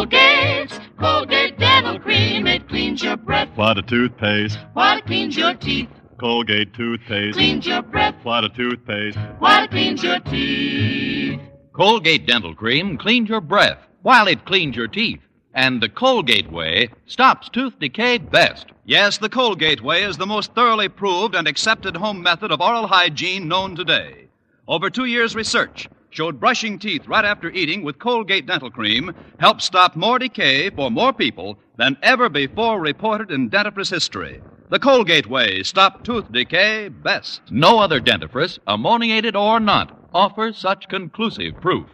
Colgate. 0.00 0.80
Colgate 0.98 1.58
Dental 1.58 2.00
Cream. 2.00 2.46
It 2.46 2.66
cleans 2.70 3.02
your 3.02 3.18
breath. 3.18 3.50
What 3.54 3.76
a 3.76 3.82
toothpaste. 3.82 4.58
What 4.72 4.96
it 4.96 5.04
cleans 5.04 5.36
your 5.36 5.52
teeth. 5.52 5.90
Colgate 6.18 6.72
toothpaste. 6.72 7.36
Cleans 7.36 7.66
your 7.66 7.82
breath. 7.82 8.14
What 8.22 8.44
a 8.44 8.48
toothpaste. 8.48 9.18
What 9.40 9.64
it 9.64 9.70
cleans 9.70 10.02
your 10.02 10.18
teeth. 10.20 11.38
Colgate 11.74 12.26
Dental 12.26 12.54
Cream 12.54 12.96
cleans 12.96 13.28
your 13.28 13.42
breath 13.42 13.76
while 14.00 14.26
it 14.26 14.46
cleans 14.46 14.74
your 14.74 14.88
teeth. 14.88 15.20
And 15.52 15.82
the 15.82 15.90
Colgate 15.90 16.50
way 16.50 16.88
stops 17.04 17.50
tooth 17.50 17.78
decay 17.78 18.16
best. 18.16 18.68
Yes, 18.86 19.18
the 19.18 19.28
Colgate 19.28 19.82
way 19.82 20.04
is 20.04 20.16
the 20.16 20.26
most 20.26 20.54
thoroughly 20.54 20.88
proved 20.88 21.34
and 21.34 21.46
accepted 21.46 21.94
home 21.94 22.22
method 22.22 22.50
of 22.50 22.62
oral 22.62 22.86
hygiene 22.86 23.48
known 23.48 23.76
today. 23.76 24.28
Over 24.66 24.88
two 24.88 25.04
years' 25.04 25.34
research 25.34 25.90
showed 26.10 26.40
brushing 26.40 26.78
teeth 26.78 27.06
right 27.06 27.24
after 27.24 27.50
eating 27.50 27.82
with 27.82 27.98
Colgate 27.98 28.46
dental 28.46 28.70
cream 28.70 29.14
helped 29.38 29.62
stop 29.62 29.94
more 29.94 30.18
decay 30.18 30.68
for 30.70 30.90
more 30.90 31.12
people 31.12 31.58
than 31.76 31.96
ever 32.02 32.28
before 32.28 32.80
reported 32.80 33.30
in 33.30 33.48
dentifrice 33.48 33.90
history. 33.90 34.42
The 34.68 34.78
Colgate 34.78 35.28
way 35.28 35.62
stopped 35.62 36.04
tooth 36.04 36.30
decay 36.30 36.88
best. 36.88 37.42
No 37.50 37.78
other 37.78 38.00
dentifrice, 38.00 38.58
ammoniated 38.66 39.34
or 39.36 39.60
not, 39.60 40.08
offers 40.12 40.58
such 40.58 40.88
conclusive 40.88 41.60
proof. 41.60 41.86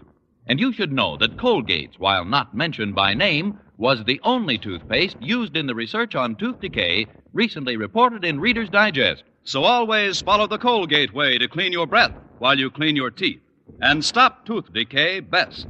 And 0.46 0.60
you 0.60 0.72
should 0.72 0.92
know 0.92 1.16
that 1.18 1.36
Colgate's, 1.36 1.98
while 1.98 2.24
not 2.24 2.54
mentioned 2.54 2.94
by 2.94 3.14
name, 3.14 3.58
was 3.76 4.04
the 4.04 4.20
only 4.24 4.56
toothpaste 4.58 5.16
used 5.20 5.56
in 5.56 5.66
the 5.66 5.74
research 5.74 6.14
on 6.14 6.36
tooth 6.36 6.60
decay 6.60 7.06
recently 7.32 7.76
reported 7.76 8.24
in 8.24 8.40
Reader's 8.40 8.70
Digest. 8.70 9.24
So 9.44 9.64
always 9.64 10.22
follow 10.22 10.46
the 10.46 10.58
Colgate 10.58 11.12
way 11.12 11.38
to 11.38 11.48
clean 11.48 11.72
your 11.72 11.86
breath 11.86 12.12
while 12.38 12.58
you 12.58 12.70
clean 12.70 12.96
your 12.96 13.10
teeth 13.10 13.40
and 13.80 14.04
stop 14.04 14.46
tooth 14.46 14.72
decay 14.72 15.20
best. 15.20 15.66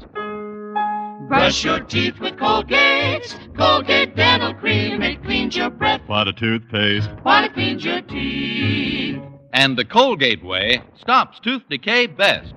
Brush 1.29 1.65
your 1.65 1.81
teeth 1.81 2.19
with 2.21 2.39
Colgate. 2.39 3.37
Colgate 3.57 4.15
Dental 4.15 4.55
Cream. 4.55 5.03
It 5.03 5.23
cleans 5.25 5.57
your 5.57 5.71
breath 5.71 6.03
What 6.07 6.29
a 6.29 6.33
toothpaste. 6.33 7.11
while 7.23 7.45
it 7.45 7.53
cleans 7.55 7.85
your 7.85 8.03
teeth. 8.03 9.21
And 9.53 9.77
the 9.77 9.85
Colgate 9.85 10.45
way 10.45 10.83
stops 11.01 11.41
tooth 11.41 11.63
decay 11.69 12.07
best. 12.07 12.53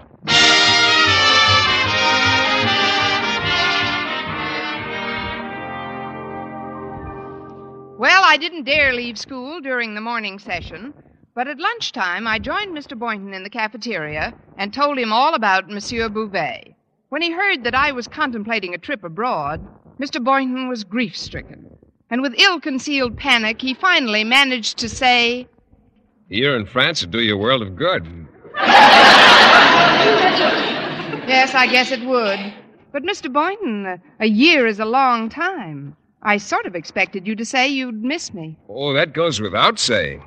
Well, 7.97 8.23
I 8.23 8.37
didn't 8.39 8.63
dare 8.63 8.93
leave 8.93 9.17
school 9.17 9.59
during 9.59 9.93
the 9.93 9.99
morning 9.99 10.39
session, 10.39 10.93
but 11.33 11.47
at 11.47 11.59
lunchtime 11.59 12.27
I 12.27 12.39
joined 12.39 12.75
Mr. 12.75 12.97
Boynton 12.97 13.33
in 13.33 13.43
the 13.43 13.49
cafeteria 13.49 14.33
and 14.57 14.73
told 14.73 14.97
him 14.97 15.13
all 15.13 15.33
about 15.33 15.69
Monsieur 15.69 16.09
Bouvet. 16.09 16.75
When 17.09 17.21
he 17.21 17.31
heard 17.31 17.63
that 17.63 17.75
I 17.75 17.91
was 17.91 18.07
contemplating 18.07 18.73
a 18.73 18.77
trip 18.77 19.03
abroad, 19.03 19.65
Mr. 19.99 20.23
Boynton 20.23 20.67
was 20.67 20.83
grief 20.83 21.17
stricken. 21.17 21.65
And 22.09 22.21
with 22.21 22.39
ill 22.39 22.59
concealed 22.59 23.17
panic, 23.17 23.61
he 23.61 23.73
finally 23.73 24.23
managed 24.23 24.77
to 24.79 24.89
say, 24.89 25.47
Here 26.29 26.55
in 26.55 26.65
France 26.65 27.01
would 27.01 27.11
do 27.11 27.21
you 27.21 27.35
a 27.35 27.37
world 27.37 27.61
of 27.61 27.75
good. 27.75 28.27
Yes, 31.27 31.53
I 31.53 31.67
guess 31.67 31.91
it 31.91 32.03
would. 32.05 32.39
But, 32.91 33.03
Mr. 33.03 33.31
Boynton, 33.31 33.85
a, 33.85 34.01
a 34.19 34.27
year 34.27 34.65
is 34.65 34.79
a 34.79 34.85
long 34.85 35.29
time. 35.29 35.95
I 36.23 36.37
sort 36.37 36.65
of 36.65 36.75
expected 36.75 37.27
you 37.27 37.35
to 37.35 37.45
say 37.45 37.67
you'd 37.67 38.03
miss 38.03 38.33
me. 38.33 38.57
Oh, 38.67 38.93
that 38.93 39.13
goes 39.13 39.39
without 39.39 39.77
saying. 39.77 40.25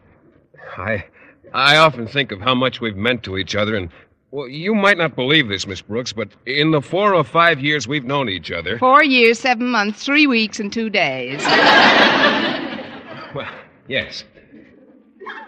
I 0.77 1.05
I 1.53 1.77
often 1.77 2.07
think 2.07 2.33
of 2.33 2.41
how 2.41 2.55
much 2.55 2.81
we've 2.81 2.97
meant 2.97 3.23
to 3.25 3.37
each 3.37 3.55
other, 3.55 3.77
and 3.77 3.91
well, 4.31 4.49
you 4.49 4.75
might 4.75 4.97
not 4.97 5.15
believe 5.15 5.49
this, 5.49 5.67
Miss 5.67 5.83
Brooks, 5.83 6.13
but 6.13 6.29
in 6.47 6.71
the 6.71 6.81
four 6.81 7.15
or 7.15 7.23
five 7.25 7.61
years 7.61 7.87
we've 7.87 8.05
known 8.05 8.29
each 8.31 8.51
other, 8.51 8.79
Four 8.79 9.05
years, 9.05 9.39
seven 9.39 9.67
months, 9.71 10.03
three 10.05 10.27
weeks, 10.27 10.59
and 10.59 10.73
two 10.73 10.89
days. 10.89 11.41
well, 13.35 13.49
yes. 13.89 14.25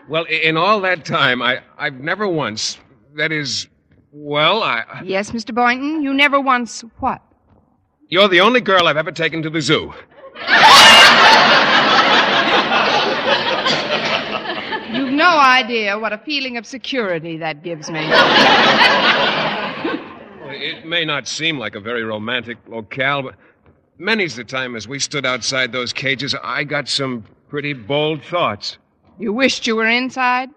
Well, 0.09 0.25
in 0.25 0.57
all 0.59 0.81
that 0.83 1.05
time, 1.07 1.41
I 1.41 1.61
I've 1.79 1.95
never 2.01 2.29
once, 2.29 2.79
that 3.17 3.33
is, 3.33 3.69
well, 4.13 4.63
I 4.63 4.85
yes, 5.05 5.31
Mr. 5.31 5.55
Boynton, 5.55 6.03
you 6.03 6.13
never 6.13 6.41
once 6.41 6.83
what? 7.01 7.23
you're 8.09 8.29
the 8.29 8.41
only 8.41 8.61
girl 8.61 8.87
I've 8.87 8.99
ever 8.99 9.11
taken 9.11 9.43
to 9.43 9.51
the 9.51 9.61
zoo. 9.63 9.93
You've 14.93 15.04
no 15.15 15.39
idea 15.39 15.99
what 15.99 16.13
a 16.13 16.19
feeling 16.19 16.57
of 16.57 16.67
security 16.67 17.39
that 17.39 17.63
gives 17.63 17.91
me. 17.91 18.01
It 20.47 20.87
may 20.87 21.05
not 21.05 21.27
seem 21.27 21.59
like 21.59 21.75
a 21.75 21.81
very 21.81 22.05
romantic 22.05 22.59
locale, 22.69 23.23
but 23.23 23.35
many's 23.99 24.37
the 24.37 24.45
time 24.45 24.77
as 24.77 24.87
we 24.87 24.99
stood 24.99 25.27
outside 25.27 25.73
those 25.73 25.93
cages, 25.93 26.35
I 26.43 26.65
got 26.65 26.89
some 26.89 27.25
pretty 27.49 27.73
bold 27.73 28.23
thoughts. 28.23 28.79
You 29.19 29.33
wished 29.33 29.67
you 29.67 29.77
were 29.77 29.89
inside? 29.89 30.51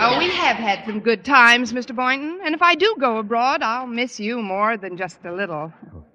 oh, 0.00 0.16
we 0.18 0.28
have 0.30 0.56
had 0.56 0.84
some 0.86 1.00
good 1.00 1.24
times, 1.24 1.72
Mr. 1.72 1.94
Boynton, 1.94 2.40
and 2.44 2.54
if 2.54 2.62
I 2.62 2.74
do 2.74 2.94
go 2.98 3.18
abroad, 3.18 3.62
I'll 3.62 3.86
miss 3.86 4.20
you 4.20 4.40
more 4.40 4.76
than 4.76 4.96
just 4.96 5.24
a 5.24 5.32
little. 5.32 5.72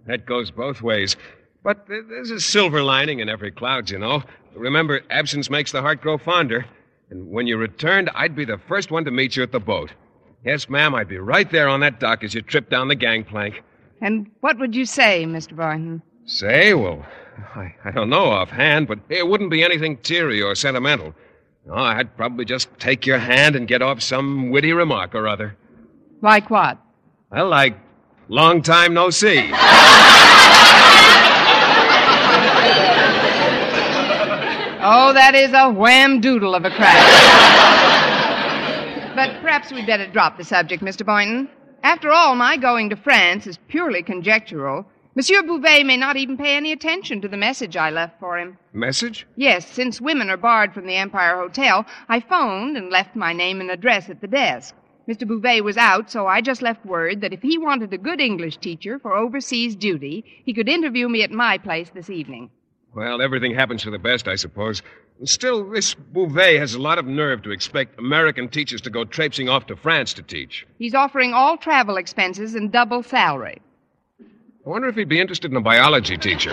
That 0.08 0.26
goes 0.26 0.52
both 0.52 0.82
ways. 0.82 1.16
But 1.64 1.88
there's 1.88 2.32
a 2.32 2.40
silver 2.40 2.84
lining 2.84 3.20
in 3.20 3.30
every 3.30 3.52
cloud, 3.52 3.90
you 3.90 4.00
know. 4.00 4.24
Remember, 4.56 5.02
absence 5.10 5.50
makes 5.50 5.72
the 5.72 5.82
heart 5.82 6.02
grow 6.02 6.18
fonder. 6.18 6.66
And 7.10 7.30
when 7.30 7.48
you 7.48 7.58
returned, 7.58 8.10
I'd 8.16 8.36
be 8.36 8.46
the 8.46 8.58
first 8.58 8.92
one 8.92 9.06
to 9.06 9.12
meet 9.12 9.36
you 9.36 9.44
at 9.44 9.52
the 9.52 9.60
boat. 9.60 9.92
Yes, 10.46 10.70
ma'am, 10.70 10.94
I'd 10.96 11.08
be 11.08 11.18
right 11.18 11.50
there 11.50 11.70
on 11.70 11.80
that 11.82 12.00
dock 12.00 12.24
as 12.24 12.34
you 12.34 12.42
trip 12.42 12.70
down 12.70 12.88
the 12.88 12.96
gangplank. 12.96 13.62
And 14.02 14.30
what 14.42 14.60
would 14.60 14.76
you 14.76 14.86
say, 14.86 15.26
Mr. 15.26 15.56
Boynton? 15.56 16.02
Say, 16.26 16.74
well, 16.74 17.06
I, 17.56 17.76
I 17.86 17.92
don't 17.92 18.10
know 18.10 18.26
offhand, 18.26 18.88
but 18.88 19.00
it 19.10 19.28
wouldn't 19.28 19.52
be 19.52 19.64
anything 19.64 19.98
teary 19.98 20.42
or 20.42 20.56
sentimental. 20.56 21.14
No, 21.66 21.76
I'd 21.76 22.16
probably 22.18 22.44
just 22.44 22.68
take 22.80 23.06
your 23.06 23.20
hand 23.20 23.56
and 23.56 23.68
get 23.68 23.82
off 23.82 24.02
some 24.02 24.50
witty 24.50 24.74
remark 24.74 25.16
or 25.16 25.28
other. 25.28 25.56
Like 26.22 26.50
what? 26.50 26.78
Well, 27.32 27.48
like, 27.48 27.78
long 28.28 28.62
time 28.62 28.94
no 28.94 29.10
see. 29.10 29.38
Oh, 34.86 35.14
that 35.14 35.34
is 35.34 35.54
a 35.54 35.72
wham 35.72 36.20
doodle 36.20 36.54
of 36.54 36.66
a 36.66 36.70
crack. 36.70 37.00
but 39.16 39.42
perhaps 39.42 39.72
we'd 39.72 39.88
better 39.88 40.08
drop 40.08 40.38
the 40.38 40.44
subject, 40.44 40.84
Mr. 40.84 41.06
Boynton. 41.06 41.48
After 41.84 42.12
all, 42.12 42.36
my 42.36 42.58
going 42.58 42.90
to 42.90 42.98
France 42.98 43.48
is 43.48 43.58
purely 43.70 44.04
conjectural. 44.04 44.86
Monsieur 45.16 45.42
Bouvet 45.42 45.86
may 45.86 45.96
not 45.96 46.18
even 46.18 46.36
pay 46.36 46.58
any 46.58 46.74
attention 46.74 47.22
to 47.22 47.30
the 47.30 47.38
message 47.38 47.78
I 47.78 47.92
left 47.92 48.20
for 48.20 48.38
him. 48.38 48.58
Message? 48.74 49.26
Yes, 49.38 49.66
since 49.66 50.02
women 50.02 50.30
are 50.30 50.36
barred 50.36 50.74
from 50.74 50.86
the 50.86 50.98
Empire 50.98 51.38
Hotel, 51.38 51.86
I 52.10 52.20
phoned 52.20 52.76
and 52.76 52.90
left 52.90 53.16
my 53.16 53.32
name 53.32 53.62
and 53.62 53.72
address 53.72 54.10
at 54.10 54.20
the 54.20 54.28
desk. 54.28 54.76
Mr. 55.08 55.26
Bouvet 55.26 55.64
was 55.64 55.78
out, 55.78 56.12
so 56.12 56.28
I 56.28 56.42
just 56.42 56.62
left 56.62 56.86
word 56.86 57.22
that 57.22 57.32
if 57.32 57.42
he 57.42 57.58
wanted 57.58 57.94
a 57.94 57.98
good 57.98 58.20
English 58.20 58.58
teacher 58.58 59.00
for 59.00 59.16
overseas 59.16 59.78
duty, 59.78 60.26
he 60.46 60.54
could 60.54 60.68
interview 60.68 61.08
me 61.08 61.24
at 61.24 61.32
my 61.32 61.58
place 61.58 61.90
this 61.94 62.10
evening. 62.10 62.50
Well, 62.96 63.22
everything 63.22 63.56
happens 63.56 63.84
for 63.84 63.90
the 63.90 63.98
best, 63.98 64.28
I 64.28 64.36
suppose. 64.36 64.84
Still, 65.26 65.70
this 65.70 65.96
Bouvet 65.96 66.60
has 66.60 66.76
a 66.76 66.80
lot 66.82 67.00
of 67.00 67.06
nerve 67.06 67.42
to 67.44 67.52
expect 67.52 67.98
American 68.00 68.50
teachers 68.50 68.82
to 68.82 68.90
go 68.90 69.04
traipsing 69.04 69.50
off 69.50 69.66
to 69.68 69.76
France 69.76 70.14
to 70.14 70.22
teach. 70.22 70.68
He's 70.78 70.94
offering 70.94 71.34
all 71.34 71.58
travel 71.58 71.98
expenses 71.98 72.56
and 72.56 72.72
double 72.72 73.02
salary. 73.02 73.62
I 74.66 74.70
wonder 74.70 74.88
if 74.88 74.96
he'd 74.96 75.10
be 75.10 75.20
interested 75.20 75.50
in 75.52 75.58
a 75.58 75.62
biology 75.62 76.18
teacher. 76.18 76.52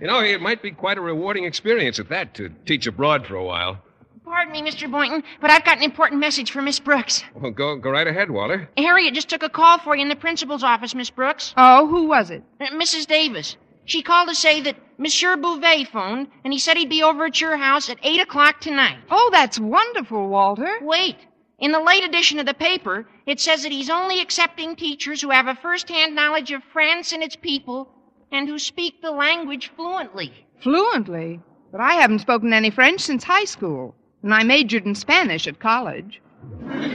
you 0.00 0.06
know, 0.06 0.20
it 0.20 0.40
might 0.40 0.62
be 0.62 0.70
quite 0.70 0.98
a 0.98 1.00
rewarding 1.00 1.44
experience 1.44 1.98
at 1.98 2.08
that 2.08 2.34
to 2.34 2.48
teach 2.66 2.86
abroad 2.86 3.26
for 3.26 3.36
a 3.36 3.44
while. 3.44 3.78
Pardon 4.24 4.52
me, 4.52 4.62
Mr. 4.62 4.90
Boynton, 4.90 5.22
but 5.40 5.50
I've 5.50 5.64
got 5.64 5.76
an 5.78 5.82
important 5.82 6.20
message 6.20 6.52
for 6.52 6.62
Miss 6.62 6.78
Brooks. 6.78 7.22
Well, 7.34 7.50
go, 7.50 7.76
go 7.76 7.90
right 7.90 8.06
ahead, 8.06 8.30
Walter. 8.30 8.68
Harriet 8.76 9.12
just 9.14 9.28
took 9.28 9.42
a 9.42 9.48
call 9.48 9.78
for 9.78 9.96
you 9.96 10.02
in 10.02 10.08
the 10.08 10.16
principal's 10.16 10.62
office, 10.62 10.94
Miss 10.94 11.10
Brooks. 11.10 11.52
Oh, 11.56 11.86
who 11.88 12.06
was 12.06 12.30
it? 12.30 12.42
Uh, 12.60 12.66
Mrs. 12.68 13.06
Davis. 13.06 13.56
She 13.90 14.02
called 14.02 14.28
to 14.28 14.36
say 14.36 14.60
that 14.60 14.76
Monsieur 14.98 15.36
Bouvet 15.36 15.88
phoned, 15.88 16.28
and 16.44 16.52
he 16.52 16.60
said 16.60 16.76
he'd 16.76 16.88
be 16.88 17.02
over 17.02 17.24
at 17.24 17.40
your 17.40 17.56
house 17.56 17.90
at 17.90 17.98
8 18.04 18.20
o'clock 18.20 18.60
tonight. 18.60 18.98
Oh, 19.10 19.30
that's 19.32 19.58
wonderful, 19.58 20.28
Walter. 20.28 20.78
Wait. 20.80 21.16
In 21.58 21.72
the 21.72 21.80
late 21.80 22.04
edition 22.04 22.38
of 22.38 22.46
the 22.46 22.54
paper, 22.54 23.08
it 23.26 23.40
says 23.40 23.64
that 23.64 23.72
he's 23.72 23.90
only 23.90 24.20
accepting 24.20 24.76
teachers 24.76 25.20
who 25.20 25.30
have 25.30 25.48
a 25.48 25.56
first-hand 25.56 26.14
knowledge 26.14 26.52
of 26.52 26.62
France 26.72 27.10
and 27.10 27.20
its 27.20 27.34
people 27.34 27.88
and 28.30 28.48
who 28.48 28.60
speak 28.60 29.02
the 29.02 29.10
language 29.10 29.72
fluently. 29.74 30.32
Fluently. 30.62 31.40
But 31.72 31.80
I 31.80 31.94
haven't 31.94 32.20
spoken 32.20 32.52
any 32.52 32.70
French 32.70 33.00
since 33.00 33.24
high 33.24 33.44
school, 33.44 33.96
and 34.22 34.32
I 34.32 34.44
majored 34.44 34.86
in 34.86 34.94
Spanish 34.94 35.48
at 35.48 35.58
college. 35.58 36.22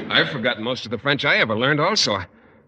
I've 0.09 0.29
forgotten 0.29 0.63
most 0.63 0.85
of 0.85 0.91
the 0.91 0.97
French 0.97 1.25
I 1.25 1.39
ever 1.39 1.57
learned, 1.57 1.81
also. 1.81 2.19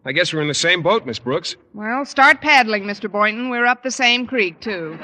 I 0.07 0.13
guess 0.13 0.33
we're 0.33 0.41
in 0.41 0.47
the 0.47 0.53
same 0.53 0.81
boat, 0.81 1.05
Miss 1.05 1.19
Brooks. 1.19 1.57
Well, 1.73 2.05
start 2.05 2.39
paddling, 2.39 2.83
Mr. 2.85 3.11
Boynton. 3.11 3.49
We're 3.49 3.65
up 3.65 3.83
the 3.83 3.91
same 3.91 4.25
creek, 4.25 4.57
too. 4.61 4.97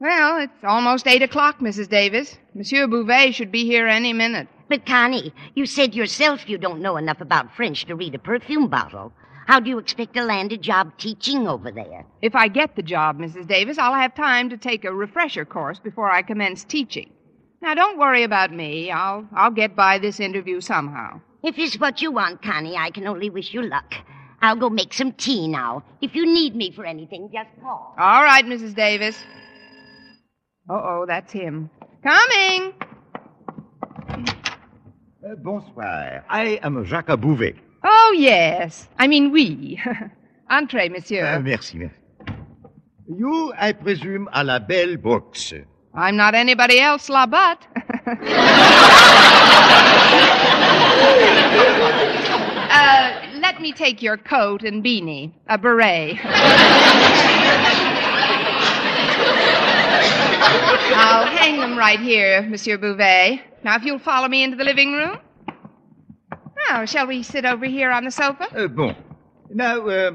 Well, 0.00 0.40
it's 0.40 0.64
almost 0.64 1.06
eight 1.06 1.22
o'clock, 1.22 1.60
Mrs. 1.60 1.88
Davis. 1.88 2.36
Monsieur 2.56 2.88
Bouvet 2.88 3.32
should 3.32 3.52
be 3.52 3.64
here 3.64 3.86
any 3.86 4.12
minute. 4.12 4.48
But, 4.68 4.86
Connie, 4.86 5.32
you 5.54 5.66
said 5.66 5.94
yourself 5.94 6.48
you 6.48 6.58
don't 6.58 6.82
know 6.82 6.96
enough 6.96 7.20
about 7.20 7.54
French 7.54 7.84
to 7.84 7.94
read 7.94 8.16
a 8.16 8.18
perfume 8.18 8.66
bottle. 8.66 9.12
How 9.50 9.58
do 9.58 9.68
you 9.68 9.78
expect 9.78 10.14
to 10.14 10.22
land 10.22 10.52
a 10.52 10.56
job 10.56 10.96
teaching 10.96 11.48
over 11.48 11.72
there? 11.72 12.06
If 12.22 12.36
I 12.36 12.46
get 12.46 12.76
the 12.76 12.84
job, 12.84 13.18
Mrs. 13.18 13.48
Davis, 13.48 13.78
I'll 13.78 13.92
have 13.92 14.14
time 14.14 14.48
to 14.50 14.56
take 14.56 14.84
a 14.84 14.94
refresher 14.94 15.44
course 15.44 15.80
before 15.80 16.08
I 16.08 16.22
commence 16.22 16.62
teaching. 16.62 17.10
Now, 17.60 17.74
don't 17.74 17.98
worry 17.98 18.22
about 18.22 18.52
me. 18.52 18.92
I'll, 18.92 19.26
I'll 19.34 19.50
get 19.50 19.74
by 19.74 19.98
this 19.98 20.20
interview 20.20 20.60
somehow. 20.60 21.20
If 21.42 21.58
it's 21.58 21.80
what 21.80 22.00
you 22.00 22.12
want, 22.12 22.42
Connie, 22.42 22.76
I 22.76 22.92
can 22.92 23.08
only 23.08 23.28
wish 23.28 23.52
you 23.52 23.62
luck. 23.62 23.92
I'll 24.40 24.54
go 24.54 24.70
make 24.70 24.94
some 24.94 25.10
tea 25.14 25.48
now. 25.48 25.82
If 26.00 26.14
you 26.14 26.26
need 26.32 26.54
me 26.54 26.70
for 26.70 26.84
anything, 26.84 27.28
just 27.32 27.50
call. 27.60 27.96
All 27.98 28.22
right, 28.22 28.44
Mrs. 28.44 28.76
Davis. 28.76 29.18
Uh 30.68 30.74
oh, 30.74 31.04
that's 31.08 31.32
him. 31.32 31.70
Coming! 32.04 32.72
Uh, 34.08 35.34
bonsoir. 35.42 36.24
I 36.28 36.60
am 36.62 36.84
Jacques 36.84 37.08
Bouvet. 37.20 37.56
Oh, 37.82 38.14
yes. 38.16 38.88
I 38.98 39.06
mean, 39.06 39.30
we. 39.32 39.80
Entree, 40.50 40.88
monsieur. 40.88 41.24
Uh, 41.24 41.40
merci, 41.40 41.78
merci. 41.78 41.94
You, 43.08 43.52
I 43.56 43.72
presume, 43.72 44.28
are 44.32 44.44
La 44.44 44.58
Belle 44.58 44.96
Brooks. 44.96 45.52
I'm 45.94 46.16
not 46.16 46.34
anybody 46.34 46.78
else, 46.80 47.08
La 47.08 47.26
Butte. 47.26 47.66
uh, 48.06 48.20
let 53.40 53.60
me 53.60 53.72
take 53.72 54.00
your 54.00 54.16
coat 54.16 54.62
and 54.62 54.84
beanie, 54.84 55.32
a 55.48 55.58
beret. 55.58 56.18
I'll 60.92 61.26
hang 61.26 61.58
them 61.58 61.76
right 61.76 61.98
here, 61.98 62.42
Monsieur 62.42 62.78
Bouvet. 62.78 63.40
Now, 63.64 63.76
if 63.76 63.84
you'll 63.84 63.98
follow 63.98 64.28
me 64.28 64.42
into 64.44 64.56
the 64.56 64.64
living 64.64 64.92
room. 64.92 65.18
Now, 66.72 66.84
shall 66.84 67.08
we 67.08 67.24
sit 67.24 67.44
over 67.44 67.66
here 67.66 67.90
on 67.90 68.04
the 68.04 68.12
sofa? 68.12 68.46
Uh, 68.56 68.68
bon. 68.68 68.94
Now, 69.52 69.88
uh, 69.88 70.12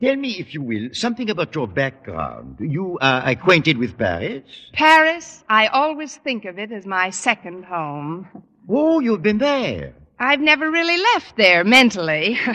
tell 0.00 0.14
me, 0.14 0.38
if 0.38 0.54
you 0.54 0.62
will, 0.62 0.90
something 0.92 1.28
about 1.28 1.52
your 1.52 1.66
background. 1.66 2.58
You 2.60 2.96
are 3.00 3.28
acquainted 3.28 3.78
with 3.78 3.98
Paris? 3.98 4.44
Paris, 4.72 5.42
I 5.48 5.66
always 5.66 6.16
think 6.18 6.44
of 6.44 6.60
it 6.60 6.70
as 6.70 6.86
my 6.86 7.10
second 7.10 7.64
home. 7.64 8.28
Oh, 8.68 9.00
you've 9.00 9.22
been 9.22 9.38
there. 9.38 9.94
I've 10.20 10.38
never 10.38 10.70
really 10.70 10.96
left 10.96 11.36
there 11.36 11.64
mentally. 11.64 12.38
oh, 12.46 12.54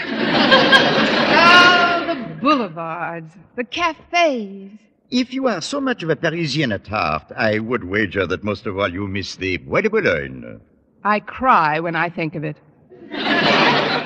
the 2.08 2.16
boulevards, 2.42 3.34
the 3.58 3.66
cafes. 3.66 4.72
If 5.12 5.34
you 5.34 5.50
are 5.50 5.60
so 5.60 5.82
much 5.82 6.04
of 6.04 6.10
a 6.10 6.16
Parisian 6.16 6.72
at 6.72 6.88
heart, 6.88 7.34
I 7.36 7.60
would 7.60 7.84
wager 7.84 8.26
that 8.28 8.46
most 8.46 8.66
of 8.66 8.80
all 8.80 8.90
you 8.90 9.10
miss 9.10 9.36
the 9.36 9.58
Bois 9.58 9.82
de 9.82 9.90
Boulogne. 9.90 10.62
I 11.04 11.20
cry 11.20 11.82
when 11.82 11.98
I 11.98 12.08
think 12.08 12.36
of 12.36 12.46
it. 12.46 12.56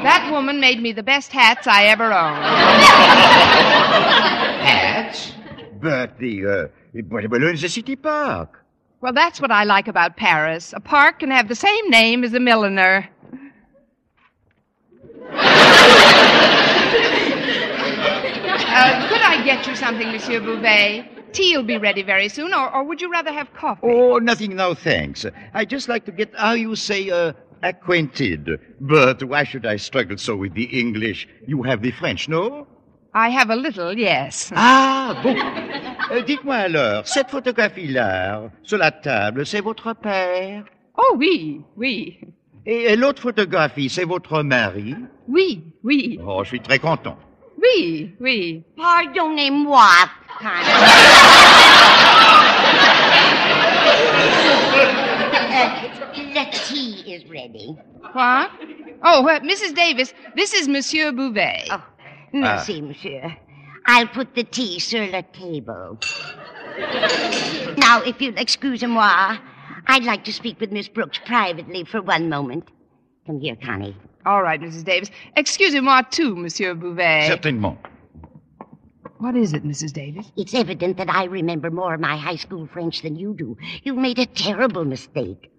That 0.03 0.29
woman 0.31 0.60
made 0.60 0.81
me 0.81 0.91
the 0.91 1.01
best 1.03 1.31
hats 1.31 1.65
I 1.65 1.86
ever 1.86 2.05
owned. 2.05 2.43
Hats? 4.67 5.31
But 5.81 6.17
the, 6.19 6.45
uh, 6.45 6.67
the 6.93 7.01
Bois 7.01 7.22
de 7.22 7.51
a 7.51 7.69
city 7.69 7.95
park. 7.95 8.63
Well, 9.00 9.13
that's 9.13 9.39
what 9.39 9.51
I 9.51 9.63
like 9.63 9.88
about 9.88 10.17
Paris. 10.17 10.74
A 10.74 10.79
park 10.81 11.19
can 11.19 11.31
have 11.31 11.48
the 11.48 11.55
same 11.55 11.89
name 11.89 12.24
as 12.24 12.33
a 12.33 12.39
milliner. 12.39 13.10
Uh, 18.75 19.07
could 19.07 19.22
I 19.22 19.43
get 19.45 19.67
you 19.67 19.75
something, 19.75 20.12
Monsieur 20.12 20.39
Bouvet? 20.39 21.05
Tea 21.31 21.55
will 21.55 21.63
be 21.63 21.77
ready 21.77 22.01
very 22.01 22.27
soon, 22.27 22.53
or, 22.53 22.74
or 22.74 22.83
would 22.83 23.01
you 23.01 23.12
rather 23.12 23.31
have 23.31 23.53
coffee? 23.53 23.81
Oh, 23.83 24.17
nothing 24.17 24.55
now, 24.55 24.74
thanks. 24.74 25.27
I 25.53 25.63
just 25.65 25.88
like 25.88 26.05
to 26.05 26.12
get, 26.12 26.33
how 26.36 26.53
you 26.53 26.75
say, 26.75 27.10
uh, 27.12 27.33
acquainted. 27.63 28.60
But 28.79 29.24
why 29.24 29.43
should 29.46 29.65
I 29.65 29.77
struggle 29.77 30.17
so 30.17 30.36
with 30.36 30.53
the 30.53 30.65
English? 30.65 31.27
You 31.48 31.63
have 31.63 31.82
the 31.82 31.91
French, 31.91 32.27
no? 32.29 32.67
I 33.15 33.29
have 33.29 33.50
a 33.50 33.55
little, 33.55 33.93
yes. 33.98 34.51
Ah, 34.55 35.15
bon. 35.24 35.36
Euh, 36.12 36.22
Dites-moi 36.24 36.55
alors, 36.55 37.08
cette 37.08 37.29
photographie-là, 37.29 38.50
sur 38.63 38.77
la 38.77 38.91
table, 38.91 39.46
c'est 39.46 39.62
votre 39.62 39.93
père? 39.93 40.63
Oh, 40.98 41.15
oui, 41.17 41.62
oui. 41.77 42.20
Et, 42.65 42.91
et 42.91 42.96
l'autre 42.96 43.22
photographie, 43.22 43.89
c'est 43.89 44.03
votre 44.05 44.41
mari? 44.43 44.96
Oui, 45.27 45.63
oui. 45.84 46.20
Oh, 46.25 46.43
je 46.43 46.50
suis 46.50 46.60
très 46.60 46.79
content. 46.79 47.17
Oui, 47.62 48.13
oui. 48.20 48.63
Pardonnez-moi, 48.75 49.86
Connie. 50.39 50.53
uh, 55.55 56.34
the 56.34 56.46
tea 56.51 56.82
is 57.13 57.29
ready. 57.29 57.77
What? 58.13 58.51
Oh, 59.04 59.28
uh, 59.28 59.39
Mrs. 59.39 59.76
Davis, 59.76 60.13
this 60.36 60.54
is 60.54 60.67
Monsieur 60.67 61.12
Bouvet. 61.12 61.67
Oh, 61.69 61.84
merci, 62.34 62.82
monsieur. 62.82 63.36
I'll 63.86 64.08
put 64.08 64.34
the 64.36 64.43
tea 64.43 64.80
sur 64.80 65.06
la 65.08 65.21
table. 65.21 65.99
now, 67.78 68.02
if 68.02 68.21
you'll 68.21 68.38
excuse 68.38 68.84
moi, 68.84 69.38
I'd 69.88 70.04
like 70.04 70.23
to 70.26 70.34
speak 70.34 70.60
with 70.60 70.71
Miss 70.71 70.88
Brooks 70.88 71.19
privately 71.26 71.84
for 71.84 72.02
one 72.02 72.30
moment. 72.30 72.69
Come 73.28 73.39
here, 73.39 73.56
Connie. 73.56 73.95
All 74.26 74.41
right, 74.41 74.60
Mrs. 74.60 74.86
Davis. 74.86 75.12
Excuse 75.36 75.80
moi, 75.82 76.02
too, 76.02 76.36
Monsieur 76.36 76.73
Bouvet. 76.73 77.28
Certainement. 77.28 77.78
What 79.17 79.36
is 79.38 79.54
it, 79.54 79.63
Mrs. 79.63 79.93
Davis? 79.93 80.32
It's 80.36 80.54
evident 80.54 80.97
that 80.97 81.10
I 81.10 81.26
remember 81.26 81.69
more 81.69 81.93
of 81.93 82.02
my 82.02 82.17
high 82.17 82.36
school 82.36 82.67
French 82.67 83.02
than 83.04 83.15
you 83.15 83.34
do. 83.34 83.58
You've 83.84 83.97
made 83.97 84.19
a 84.19 84.26
terrible 84.26 84.84
mistake. 84.84 85.52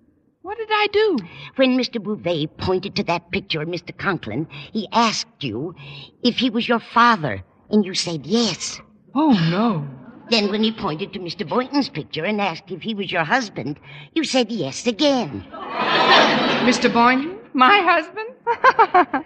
What 0.45 0.59
did 0.59 0.69
I 0.71 0.89
do? 0.93 1.19
When 1.57 1.79
Mr. 1.79 1.99
Bouvet 2.03 2.59
pointed 2.59 2.95
to 2.97 3.03
that 3.05 3.31
picture 3.31 3.63
of 3.63 3.69
Mr. 3.69 3.97
Conklin, 3.97 4.47
he 4.75 4.87
asked 4.93 5.43
you 5.43 5.75
if 6.23 6.37
he 6.37 6.51
was 6.51 6.69
your 6.69 6.81
father, 6.81 7.43
and 7.71 7.83
you 7.83 7.95
said 7.95 8.27
yes. 8.27 8.79
Oh, 9.15 9.33
no. 9.51 9.89
Then 10.29 10.51
when 10.51 10.63
he 10.63 10.71
pointed 10.71 11.15
to 11.15 11.19
Mr. 11.19 11.49
Boynton's 11.49 11.89
picture 11.89 12.27
and 12.27 12.43
asked 12.43 12.71
if 12.71 12.83
he 12.83 12.93
was 12.93 13.11
your 13.11 13.25
husband, 13.25 13.81
you 14.15 14.23
said 14.23 14.53
yes 14.53 14.87
again. 14.87 15.47
Mr. 15.51 16.93
Boynton? 16.93 17.39
My 17.55 17.81
husband? 17.81 18.29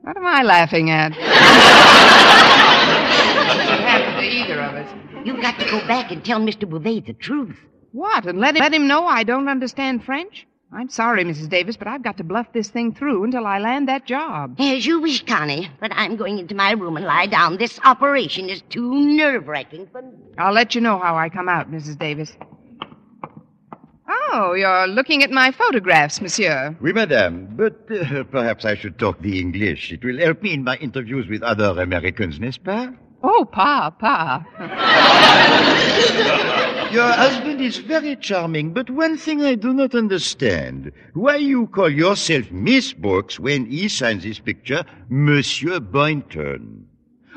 what 0.00 0.16
am 0.16 0.24
I 0.24 0.42
laughing 0.44 0.88
at? 0.88 1.10
What 1.10 1.18
happened 3.80 4.16
to 4.16 4.24
either 4.26 4.62
of 4.62 4.76
us? 4.76 5.26
You've 5.26 5.42
got 5.42 5.58
to 5.58 5.66
go 5.70 5.86
back 5.86 6.10
and 6.10 6.24
tell 6.24 6.40
Mr. 6.40 6.66
Bouvet 6.66 7.04
the 7.04 7.12
truth. 7.12 7.58
What? 7.92 8.26
And 8.26 8.38
let 8.40 8.56
him, 8.56 8.60
let 8.60 8.74
him 8.74 8.86
know 8.88 9.06
I 9.06 9.22
don't 9.22 9.48
understand 9.48 10.04
French? 10.04 10.46
I'm 10.74 10.88
sorry, 10.88 11.22
Mrs. 11.22 11.50
Davis, 11.50 11.76
but 11.76 11.86
I've 11.86 12.02
got 12.02 12.16
to 12.16 12.24
bluff 12.24 12.46
this 12.54 12.70
thing 12.70 12.94
through 12.94 13.24
until 13.24 13.46
I 13.46 13.58
land 13.58 13.88
that 13.88 14.06
job. 14.06 14.58
As 14.58 14.86
you 14.86 15.02
wish, 15.02 15.22
Connie, 15.26 15.70
but 15.80 15.92
I'm 15.94 16.16
going 16.16 16.38
into 16.38 16.54
my 16.54 16.70
room 16.70 16.96
and 16.96 17.04
lie 17.04 17.26
down. 17.26 17.58
This 17.58 17.78
operation 17.84 18.48
is 18.48 18.62
too 18.70 18.94
nerve-wracking 18.94 19.88
for 19.92 20.00
me. 20.00 20.12
I'll 20.38 20.54
let 20.54 20.74
you 20.74 20.80
know 20.80 20.98
how 20.98 21.14
I 21.16 21.28
come 21.28 21.50
out, 21.50 21.70
Mrs. 21.70 21.98
Davis. 21.98 22.32
Oh, 24.08 24.54
you're 24.54 24.86
looking 24.86 25.22
at 25.22 25.30
my 25.30 25.50
photographs, 25.52 26.22
monsieur. 26.22 26.74
Oui, 26.80 26.92
madame, 26.92 27.48
but 27.54 27.86
uh, 27.90 28.24
perhaps 28.24 28.64
I 28.64 28.74
should 28.74 28.98
talk 28.98 29.20
the 29.20 29.38
English. 29.38 29.92
It 29.92 30.02
will 30.02 30.18
help 30.18 30.42
me 30.42 30.54
in 30.54 30.64
my 30.64 30.76
interviews 30.76 31.26
with 31.28 31.42
other 31.42 31.78
Americans, 31.82 32.40
n'est-ce 32.40 32.56
pas? 32.56 32.88
Oh, 33.22 33.44
pa, 33.44 33.90
pa. 33.90 34.42
Your 36.92 37.10
husband 37.10 37.62
is 37.62 37.78
very 37.78 38.16
charming, 38.16 38.74
but 38.74 38.90
one 38.90 39.16
thing 39.16 39.40
I 39.42 39.54
do 39.54 39.72
not 39.72 39.94
understand. 39.94 40.92
Why 41.14 41.36
you 41.36 41.66
call 41.68 41.88
yourself 41.88 42.50
Miss 42.50 42.92
Brooks 42.92 43.40
when 43.40 43.64
he 43.64 43.88
signs 43.88 44.24
his 44.24 44.38
picture 44.38 44.84
Monsieur 45.08 45.80
Boynton? 45.80 46.86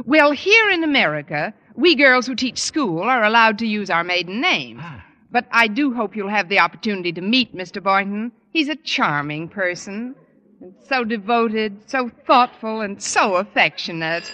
Well, 0.04 0.34
here 0.34 0.70
in 0.72 0.84
America, 0.84 1.54
we 1.74 1.96
girls 1.96 2.28
who 2.28 2.36
teach 2.36 2.62
school 2.62 3.00
are 3.04 3.24
allowed 3.24 3.58
to 3.60 3.66
use 3.66 3.90
our 3.90 4.04
maiden 4.04 4.42
names. 4.42 4.82
Ah. 4.84 5.06
But 5.32 5.48
I 5.52 5.70
do 5.70 5.94
hope 5.94 6.18
you'll 6.18 6.28
have 6.28 6.50
the 6.50 6.60
opportunity 6.60 7.14
to 7.14 7.22
meet 7.22 7.56
Mr. 7.56 7.82
Boynton. 7.82 8.34
He's 8.52 8.68
a 8.68 8.76
charming 8.76 9.48
person. 9.48 10.16
And 10.60 10.74
so 10.84 11.06
devoted, 11.06 11.90
so 11.90 12.12
thoughtful, 12.28 12.82
and 12.82 13.02
so 13.02 13.36
affectionate. 13.36 14.30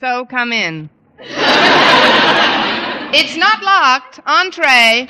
So 0.00 0.24
come 0.24 0.50
in. 0.54 0.88
it's 3.12 3.36
not 3.36 3.62
locked. 3.62 4.20
Entree. 4.26 5.08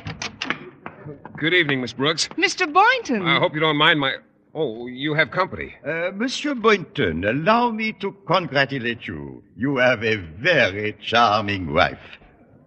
Good 1.37 1.55
evening, 1.55 1.81
Miss 1.81 1.93
Brooks. 1.93 2.29
Mr. 2.37 2.73
Boynton. 2.73 3.27
I 3.27 3.39
hope 3.39 3.55
you 3.55 3.61
don't 3.61 3.77
mind 3.77 4.01
my. 4.01 4.15
Oh, 4.55 4.87
you 4.87 5.15
have 5.15 5.31
company. 5.31 5.75
Uh, 5.87 6.11
Monsieur 6.15 6.55
Boynton, 6.55 7.25
allow 7.25 7.71
me 7.71 7.93
to 7.95 8.13
congratulate 8.27 9.07
you. 9.07 9.43
You 9.57 9.79
have 9.79 10.05
a 10.05 10.17
very 10.17 10.95
charming 11.01 11.73
wife. 11.73 11.99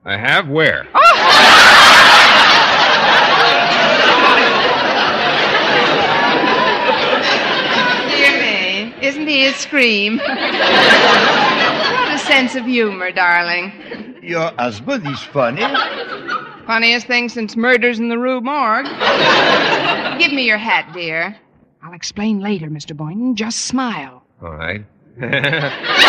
I 0.04 0.18
have? 0.18 0.48
Where? 0.48 0.88
Dear 8.10 8.40
me. 8.42 8.94
Isn't 9.08 9.28
he 9.28 9.46
a 9.46 9.54
scream? 9.54 10.20
what 12.26 12.34
a 12.34 12.38
sense 12.38 12.56
of 12.56 12.66
humor, 12.66 13.12
darling. 13.12 14.16
Your 14.22 14.52
husband 14.58 15.08
is 15.08 15.22
funny. 15.22 15.62
Funniest 16.66 17.08
thing 17.08 17.30
since 17.30 17.56
murders 17.56 18.00
in 18.00 18.10
the 18.10 18.18
Rue 18.18 18.42
Morgue. 18.42 18.86
Give 20.20 20.34
me 20.34 20.46
your 20.46 20.58
hat, 20.58 20.92
dear. 20.94 21.38
I'll 21.84 21.94
explain 21.94 22.40
later, 22.40 22.68
Mr. 22.68 22.96
Boynton. 22.98 23.36
Just 23.36 23.66
smile. 23.66 24.24
All 24.42 24.56
right. 24.56 24.86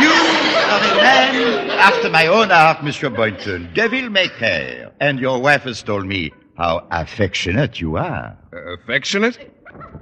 You 0.00 0.10
are 0.10 0.80
a 0.80 0.94
man 0.96 1.70
after 1.70 2.08
my 2.10 2.26
own 2.26 2.48
heart, 2.50 2.82
Monsieur 2.82 3.10
Boynton. 3.10 3.70
Devil 3.74 4.08
may 4.08 4.28
care. 4.28 4.90
And 5.00 5.20
your 5.20 5.40
wife 5.40 5.62
has 5.62 5.82
told 5.82 6.06
me 6.06 6.32
how 6.56 6.86
affectionate 6.90 7.80
you 7.80 7.96
are. 7.96 8.36
Uh, 8.52 8.74
affectionate? 8.74 9.38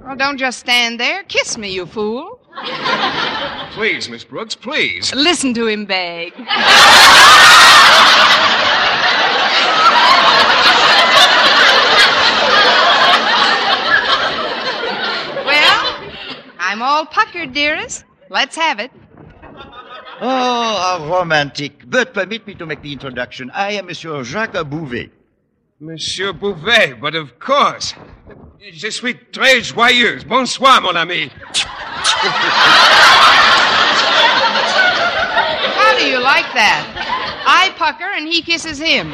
Well, 0.03 0.15
don't 0.15 0.37
just 0.37 0.59
stand 0.59 0.99
there. 0.99 1.23
Kiss 1.23 1.57
me, 1.57 1.69
you 1.71 1.85
fool. 1.85 2.39
Please, 3.71 4.09
Miss 4.09 4.23
Brooks, 4.23 4.55
please. 4.55 5.13
Listen 5.13 5.53
to 5.53 5.67
him 5.67 5.85
beg. 5.85 6.33
well, 15.45 16.01
I'm 16.59 16.81
all 16.81 17.05
puckered, 17.05 17.53
dearest. 17.53 18.05
Let's 18.29 18.55
have 18.55 18.79
it. 18.79 18.91
Oh, 20.21 20.99
how 20.99 21.07
romantic. 21.09 21.89
But 21.89 22.13
permit 22.13 22.45
me 22.45 22.55
to 22.55 22.65
make 22.65 22.81
the 22.81 22.91
introduction. 22.91 23.49
I 23.51 23.71
am 23.73 23.85
Monsieur 23.85 24.23
Jacques 24.23 24.53
Bouvet. 24.53 25.11
Monsieur 25.81 26.33
Bouvet, 26.33 26.99
but 26.99 27.15
of 27.15 27.39
course. 27.39 27.95
Je 28.73 28.89
suis 28.89 29.15
très 29.31 29.61
joyeuse. 29.61 30.25
Bonsoir, 30.25 30.81
mon 30.81 30.97
ami. 30.97 31.31
How 35.77 35.97
do 35.97 36.05
you 36.05 36.19
like 36.19 36.51
that? 36.53 36.83
I 37.47 37.69
pucker 37.77 38.11
and 38.17 38.27
he 38.27 38.41
kisses 38.41 38.77
him. 38.77 39.13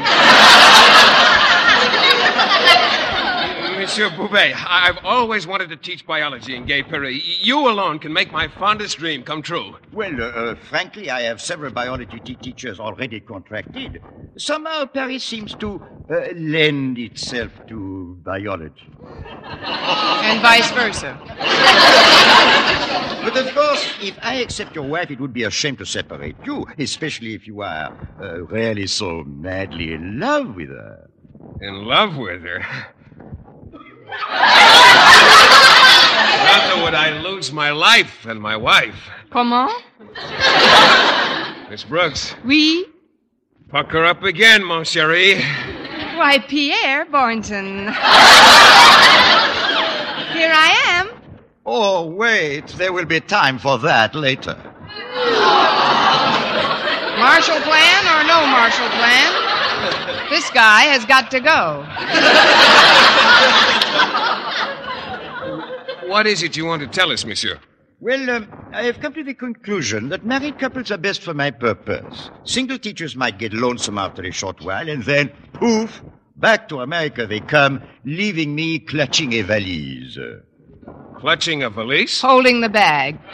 Monsieur 3.78 4.08
Bouvet, 4.10 4.54
I- 4.56 4.88
I've 4.88 5.04
always 5.04 5.46
wanted 5.46 5.68
to 5.68 5.76
teach 5.76 6.06
biology 6.06 6.56
in 6.56 6.64
Gay 6.64 6.82
Paris. 6.82 7.22
You 7.44 7.68
alone 7.68 7.98
can 7.98 8.12
make 8.12 8.32
my 8.32 8.48
fondest 8.48 8.96
dream 8.98 9.22
come 9.22 9.42
true. 9.42 9.76
Well, 9.92 10.20
uh, 10.20 10.26
uh, 10.26 10.54
frankly, 10.56 11.10
I 11.10 11.22
have 11.22 11.40
several 11.40 11.72
biology 11.72 12.18
te- 12.20 12.36
teachers 12.36 12.80
already 12.80 13.20
contracted. 13.20 14.00
Somehow 14.38 14.86
Paris 14.86 15.24
seems 15.24 15.54
to 15.56 15.82
uh, 16.10 16.28
lend 16.34 16.98
itself 16.98 17.52
to 17.68 18.18
biology. 18.24 18.88
And 19.44 20.40
vice 20.40 20.70
versa. 20.72 21.18
But 23.24 23.36
of 23.36 23.54
course, 23.54 23.92
if 24.02 24.18
I 24.22 24.36
accept 24.36 24.74
your 24.74 24.88
wife, 24.88 25.10
it 25.10 25.20
would 25.20 25.32
be 25.34 25.44
a 25.44 25.50
shame 25.50 25.76
to 25.76 25.84
separate 25.86 26.36
you, 26.44 26.64
especially 26.78 27.34
if 27.34 27.46
you 27.46 27.60
are 27.60 27.92
uh, 28.22 28.42
really 28.44 28.86
so 28.86 29.22
madly 29.26 29.92
in 29.92 30.18
love 30.18 30.54
with 30.56 30.68
her. 30.70 31.10
In 31.60 31.84
love 31.84 32.16
with 32.16 32.42
her? 32.42 32.64
Rather 36.44 36.82
would 36.82 36.94
I 36.94 37.18
lose 37.22 37.52
my 37.52 37.70
life 37.70 38.22
than 38.24 38.40
my 38.40 38.56
wife. 38.56 38.94
Comment? 39.30 39.72
Miss 41.70 41.84
Brooks, 41.84 42.34
Oui? 42.44 42.86
pucker 43.68 44.04
up 44.04 44.22
again, 44.22 44.62
mon 44.64 44.84
chéri. 44.84 45.40
Why, 46.16 46.38
Pierre 46.38 47.04
Boynton. 47.06 47.88
Here 50.32 50.52
I 50.54 50.70
am. 50.86 51.08
Oh, 51.66 52.06
wait, 52.06 52.68
there 52.78 52.92
will 52.92 53.04
be 53.06 53.20
time 53.20 53.58
for 53.58 53.78
that 53.80 54.14
later. 54.14 54.56
Marshall 57.18 57.60
plan 57.60 58.06
or 58.06 58.22
no 58.28 58.46
Marshall 58.46 58.88
plan? 58.90 59.45
This 60.28 60.50
guy 60.50 60.82
has 60.82 61.04
got 61.04 61.30
to 61.30 61.40
go. 61.40 61.86
What 66.08 66.26
is 66.26 66.42
it 66.42 66.56
you 66.56 66.64
want 66.66 66.82
to 66.82 66.88
tell 66.88 67.10
us, 67.10 67.24
monsieur? 67.24 67.58
Well, 67.98 68.30
um, 68.30 68.48
I 68.72 68.84
have 68.84 69.00
come 69.00 69.12
to 69.14 69.24
the 69.24 69.34
conclusion 69.34 70.10
that 70.10 70.24
married 70.24 70.58
couples 70.58 70.90
are 70.92 70.98
best 70.98 71.22
for 71.22 71.34
my 71.34 71.50
purpose. 71.50 72.30
Single 72.44 72.78
teachers 72.78 73.16
might 73.16 73.38
get 73.38 73.52
lonesome 73.52 73.98
after 73.98 74.22
a 74.22 74.30
short 74.30 74.60
while, 74.60 74.88
and 74.88 75.02
then, 75.02 75.32
poof, 75.54 76.02
back 76.36 76.68
to 76.68 76.80
America 76.80 77.26
they 77.26 77.40
come, 77.40 77.82
leaving 78.04 78.54
me 78.54 78.78
clutching 78.78 79.32
a 79.32 79.42
valise. 79.42 80.18
Clutching 81.18 81.62
a 81.62 81.70
valise? 81.70 82.20
Holding 82.20 82.60
the 82.60 82.68
bag. 82.68 83.18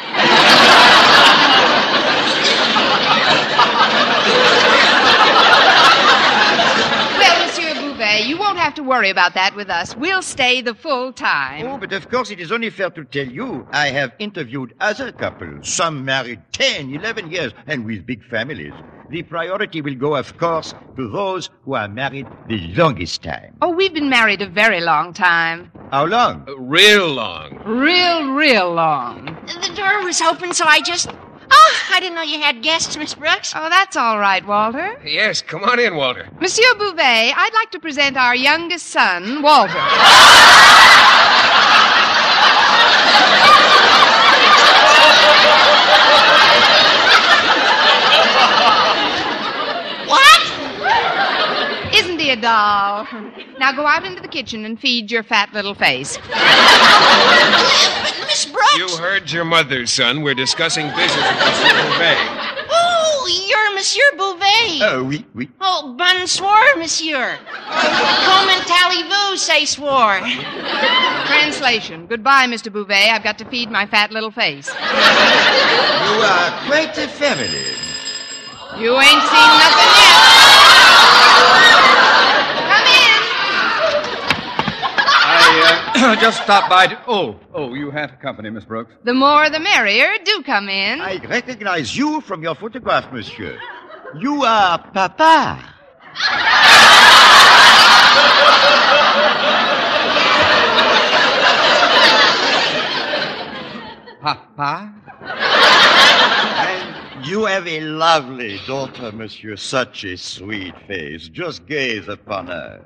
well, 7.18 7.46
Monsieur 7.46 7.74
Bouvet, 7.74 8.26
you 8.26 8.38
won't 8.38 8.52
have 8.62 8.75
to 8.75 8.83
worry 8.83 9.11
about 9.11 9.35
that 9.35 9.57
with 9.57 9.68
us. 9.68 9.96
We'll 9.96 10.22
stay 10.22 10.61
the 10.62 10.75
full 10.75 11.12
time. 11.12 11.66
Oh, 11.66 11.79
but 11.79 11.92
of 11.92 12.09
course 12.09 12.31
it 12.31 12.38
is 12.38 12.53
only 12.53 12.70
fair 12.70 12.90
to 12.90 13.05
tell 13.05 13.27
you 13.27 13.66
I 13.72 13.88
have 13.88 14.12
interviewed 14.20 14.75
other 14.81 15.11
couples, 15.11 15.68
some 15.68 16.05
married 16.05 16.40
10, 16.53 16.94
11 16.94 17.31
years, 17.31 17.53
and 17.66 17.85
with 17.85 18.07
big 18.07 18.25
families. 18.25 18.72
The 19.11 19.25
priority 19.25 19.83
will 19.83 19.96
go, 19.96 20.14
of 20.14 20.38
course, 20.38 20.75
to 20.96 21.11
those 21.11 21.51
who 21.64 21.75
are 21.75 21.88
married 21.88 22.27
the 22.48 22.59
longest 22.75 23.22
time. 23.22 23.57
Oh, 23.61 23.70
we've 23.70 23.92
been 23.92 24.09
married 24.09 24.40
a 24.42 24.48
very 24.48 24.81
long 24.81 25.12
time. 25.12 25.70
How 25.90 26.07
long? 26.07 26.44
Uh, 26.48 26.57
real 26.59 27.09
long. 27.09 27.61
Real, 27.66 28.31
real 28.33 28.72
long. 28.72 29.27
The 29.46 29.75
door 29.75 30.05
was 30.05 30.22
open, 30.22 30.55
so 30.55 30.64
I 30.66 30.81
just. 30.81 31.11
I 31.92 32.00
didn't 32.00 32.14
know 32.14 32.22
you 32.22 32.40
had 32.40 32.62
guests, 32.62 32.96
Miss 32.96 33.12
Brooks. 33.14 33.52
Oh, 33.55 33.68
that's 33.68 33.96
all 33.96 34.18
right, 34.18 34.44
Walter. 34.46 34.98
Yes, 35.05 35.42
come 35.42 35.62
on 35.62 35.78
in, 35.78 35.94
Walter. 35.94 36.26
Monsieur 36.40 36.74
Bouvet, 36.78 37.35
I'd 37.37 37.52
like 37.52 37.70
to 37.72 37.78
present 37.78 38.16
our 38.16 38.35
youngest 38.35 38.87
son, 38.87 39.42
Walter. 39.42 39.78
What? 50.09 51.94
Isn't 51.94 52.18
he 52.18 52.31
a 52.31 52.37
doll? 52.37 53.07
Now 53.59 53.72
go 53.72 53.87
out 53.87 54.05
into 54.05 54.20
the 54.20 54.28
kitchen 54.28 54.64
and 54.64 54.78
feed 54.78 55.11
your 55.11 55.22
fat 55.22 55.52
little 55.52 55.74
face. 55.74 56.18
But 58.62 58.79
You 58.79 58.96
heard 58.96 59.31
your 59.31 59.44
mother, 59.44 59.87
son. 59.87 60.22
We're 60.22 60.35
discussing 60.35 60.87
business 60.88 61.16
with 61.16 61.38
Monsieur 61.38 61.75
Bouvet. 61.83 62.18
Oh, 62.70 63.46
you're 63.48 63.75
Monsieur 63.75 64.03
Bouvet. 64.16 64.81
Oh, 64.83 65.03
oui, 65.05 65.25
oui. 65.35 65.48
Oh, 65.61 65.94
bonsoir, 65.98 66.62
monsieur. 66.79 67.38
Comment 67.68 68.70
allez-vous, 68.83 69.37
say 69.37 69.64
swore. 69.66 70.18
Translation. 71.27 72.07
Goodbye, 72.07 72.46
Mr. 72.46 72.70
Bouvet. 72.72 73.11
I've 73.11 73.25
got 73.25 73.38
to 73.38 73.44
feed 73.46 73.70
my 73.70 73.87
fat 73.87 74.11
little 74.12 74.31
face. 74.31 74.68
You 74.68 74.75
are 76.22 76.51
quite 76.66 76.96
a 76.98 77.09
family. 77.09 77.48
You 78.79 78.98
ain't 78.98 79.22
seen 79.22 79.53
nothing 79.61 79.92
yet. 80.01 80.16
Come 82.70 82.87
in. 82.88 83.20
I 85.25 85.62
uh, 85.64 85.82
just 86.20 86.42
stop 86.42 86.70
by 86.70 86.87
to. 86.87 86.98
Oh, 87.07 87.38
oh, 87.52 87.74
you 87.74 87.90
have 87.90 88.18
company, 88.20 88.48
Miss 88.50 88.64
Brooks. 88.64 88.94
The 89.05 89.12
more 89.12 89.50
the 89.50 89.61
merrier. 89.61 90.09
Do 90.24 90.42
come 90.42 90.68
in. 90.68 91.00
I 91.00 91.16
recognize 91.24 91.96
you 91.96 92.20
from 92.22 92.42
your 92.42 92.55
photograph, 92.55 93.12
monsieur. 93.12 93.59
You 94.18 94.42
are 94.44 94.78
Papa. 94.78 95.72
Papa? 104.22 104.94
And 106.59 107.26
you 107.26 107.44
have 107.44 107.66
a 107.66 107.81
lovely 107.81 108.61
daughter, 108.66 109.12
monsieur. 109.12 109.57
Such 109.57 110.05
a 110.05 110.16
sweet 110.16 110.74
face. 110.87 111.28
Just 111.28 111.66
gaze 111.66 112.09
upon 112.09 112.46
her. 112.46 112.85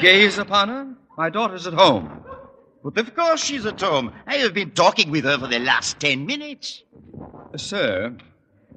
Gaze 0.00 0.38
upon 0.38 0.68
her? 0.68 0.94
My 1.16 1.28
daughter's 1.30 1.66
at 1.66 1.74
home. 1.74 2.24
But 2.82 2.98
of 2.98 3.14
course 3.14 3.44
she's 3.44 3.66
at 3.66 3.80
home. 3.80 4.12
I 4.26 4.36
have 4.36 4.54
been 4.54 4.70
talking 4.72 5.10
with 5.10 5.24
her 5.24 5.38
for 5.38 5.46
the 5.46 5.58
last 5.58 6.00
ten 6.00 6.26
minutes. 6.26 6.82
Sir, 7.56 8.16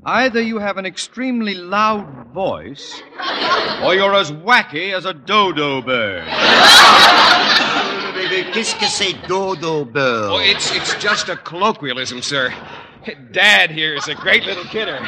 either 0.06 0.42
you 0.42 0.60
have 0.60 0.78
an 0.78 0.86
extremely 0.86 1.56
loud 1.56 2.28
voice, 2.34 3.02
or 3.84 3.96
you're 3.96 4.14
as 4.14 4.32
wacky 4.32 4.94
as 4.94 5.06
a 5.06 5.14
dodo 5.14 5.82
bird. 5.82 6.28
Qu'est-ce 8.54 8.76
que 8.76 8.88
c'est 8.88 9.14
dodo 9.28 9.86
bird? 9.86 10.30
Oh, 10.32 10.40
it's 10.40 10.76
it's 10.76 10.96
just 10.96 11.30
a 11.30 11.38
colloquialism, 11.38 12.22
sir. 12.22 12.54
Dad 13.32 13.72
here 13.72 13.96
is 13.96 14.08
a 14.08 14.16
great 14.16 14.44
little 14.44 14.66
kidder. 14.66 15.00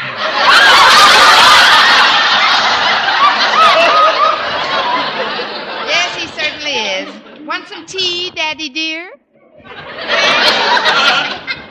some 7.78 7.86
tea, 7.86 8.32
Daddy 8.32 8.70
dear? 8.70 9.12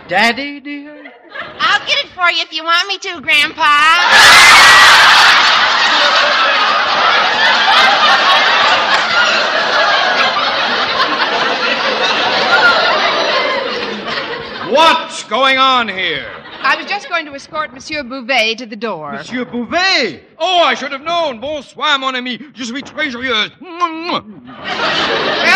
Daddy 0.08 0.60
dear? 0.60 1.12
I'll 1.58 1.86
get 1.86 2.04
it 2.04 2.10
for 2.10 2.30
you 2.30 2.42
if 2.42 2.52
you 2.52 2.62
want 2.64 2.86
me 2.88 2.98
to, 2.98 3.20
Grandpa. 3.20 3.64
What's 14.70 15.24
going 15.24 15.58
on 15.58 15.88
here? 15.88 16.45
To 17.26 17.34
escort 17.34 17.72
Monsieur 17.72 18.02
Bouvet 18.02 18.58
to 18.58 18.66
the 18.66 18.76
door. 18.76 19.12
Monsieur 19.12 19.44
Bouvet! 19.44 20.22
Oh, 20.38 20.62
I 20.62 20.74
should 20.74 20.92
have 20.92 21.02
known. 21.02 21.40
Bonsoir, 21.40 21.98
mon 21.98 22.14
ami. 22.14 22.38
Je 22.54 22.64
suis 22.64 22.82
très 22.82 23.10
joyeuse. 23.10 23.50
Well, 23.60 24.22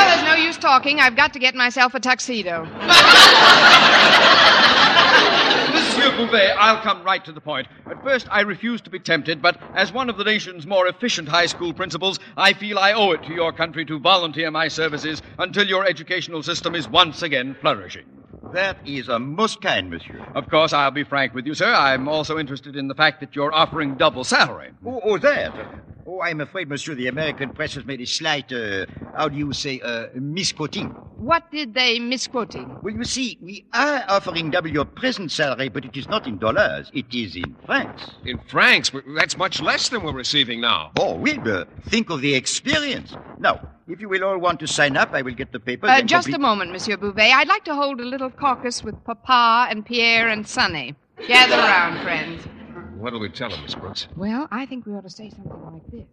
there's 0.09 0.25
no 0.25 0.35
use 0.35 0.59
talking. 0.59 0.99
I've 1.01 1.17
got 1.17 1.33
to 1.35 1.39
get 1.39 1.55
myself 1.55 1.95
a 1.95 2.01
tuxedo. 2.01 2.65
Monsieur 5.73 6.11
Bouvet, 6.17 6.57
I'll 6.59 6.83
come 6.83 7.05
right 7.05 7.25
to 7.25 7.33
the 7.33 7.41
point. 7.41 7.69
At 7.87 8.03
first, 8.03 8.27
I 8.31 8.41
refused 8.41 8.85
to 8.85 8.91
be 8.91 8.99
tempted, 8.99 9.41
but 9.41 9.61
as 9.75 9.93
one 9.93 10.11
of 10.11 10.17
the 10.17 10.25
nation's 10.25 10.67
more 10.67 10.89
efficient 10.89 11.29
high 11.29 11.47
school 11.47 11.73
principals, 11.73 12.19
I 12.37 12.53
feel 12.53 12.79
I 12.79 12.93
owe 12.93 13.13
it 13.13 13.23
to 13.25 13.33
your 13.33 13.53
country 13.53 13.85
to 13.87 13.99
volunteer 13.99 14.51
my 14.51 14.69
services 14.69 15.23
until 15.39 15.67
your 15.67 15.85
educational 15.85 16.43
system 16.43 16.75
is 16.75 16.89
once 16.89 17.23
again 17.23 17.55
flourishing. 17.61 18.20
That 18.53 18.79
is 18.85 19.09
a 19.09 19.19
most 19.19 19.61
kind, 19.61 19.91
monsieur. 19.91 20.21
Of 20.35 20.49
course, 20.49 20.73
I'll 20.73 20.91
be 20.91 21.05
frank 21.05 21.35
with 21.35 21.47
you, 21.47 21.55
sir. 21.55 21.73
I'm 21.73 22.09
also 22.09 22.39
interested 22.39 22.75
in 22.77 22.89
the 22.89 22.95
fact 22.95 23.21
that 23.21 23.37
you're 23.37 23.55
offering 23.55 23.97
double 23.97 24.25
salary. 24.25 24.71
Oh, 24.85 25.01
oh 25.05 25.19
that. 25.19 25.53
Oh, 26.21 26.23
I'm 26.23 26.43
afraid, 26.43 26.69
monsieur, 26.69 26.95
the 26.95 27.07
American 27.07 27.49
press 27.49 27.75
has 27.77 27.87
made 27.87 28.03
a 28.03 28.07
slight, 28.07 28.53
uh, 28.53 28.85
how 29.17 29.31
do 29.31 29.39
you 29.39 29.55
say, 29.55 29.81
uh, 29.81 30.09
misquoting. 30.15 30.89
What 31.17 31.51
did 31.51 31.73
they 31.73 31.99
misquoting? 31.99 32.77
Well, 32.83 32.95
you 32.95 33.05
see, 33.05 33.39
we 33.41 33.65
are 33.73 34.05
offering 34.07 34.51
double 34.51 34.69
your 34.69 34.85
present 34.85 35.33
salary, 35.33 35.71
but 35.71 35.87
it 35.87 35.97
is 35.97 36.09
not 36.11 36.27
in 36.27 36.37
dollars. 36.37 36.91
It 36.93 37.07
is 37.15 37.37
in 37.37 37.57
francs. 37.65 38.03
In 38.27 38.39
francs? 38.49 38.93
That's 39.17 39.39
much 39.39 39.63
less 39.63 39.89
than 39.89 40.03
we're 40.03 40.13
receiving 40.13 40.61
now. 40.61 40.91
Oh, 40.99 41.15
Wilbur, 41.15 41.67
think 41.89 42.11
of 42.11 42.21
the 42.21 42.35
experience. 42.35 43.17
Now, 43.39 43.71
if 43.89 44.03
you 44.03 44.11
will 44.11 44.23
all 44.23 44.37
want 44.37 44.61
to 44.61 44.67
sign 44.67 44.99
up, 44.99 45.15
I 45.15 45.23
will 45.23 45.33
get 45.35 45.53
the 45.53 45.61
papers. 45.61 45.89
Uh, 45.89 46.03
just 46.03 46.27
complete- 46.27 46.37
a 46.37 46.43
moment, 46.43 46.71
Monsieur 46.71 46.99
Bouvet. 46.99 47.33
I'd 47.33 47.49
like 47.49 47.65
to 47.65 47.75
hold 47.75 47.99
a 47.99 48.05
little 48.05 48.31
caucus 48.31 48.85
with 48.85 49.03
Papa 49.05 49.69
and 49.71 49.87
Pierre 49.87 50.29
and 50.29 50.47
Sonny. 50.47 50.95
Gather 51.27 51.57
round, 51.73 52.03
friends. 52.03 52.43
What'll 53.01 53.21
we 53.21 53.29
tell 53.31 53.51
him, 53.51 53.63
Miss 53.63 53.75
Brooks? 53.75 54.09
Well, 54.17 54.47
I 54.51 54.67
think 54.67 54.85
we 54.87 54.93
ought 54.95 55.05
to 55.05 55.11
say 55.11 55.31
something 55.31 55.73
like 55.73 55.87
this. 55.91 56.07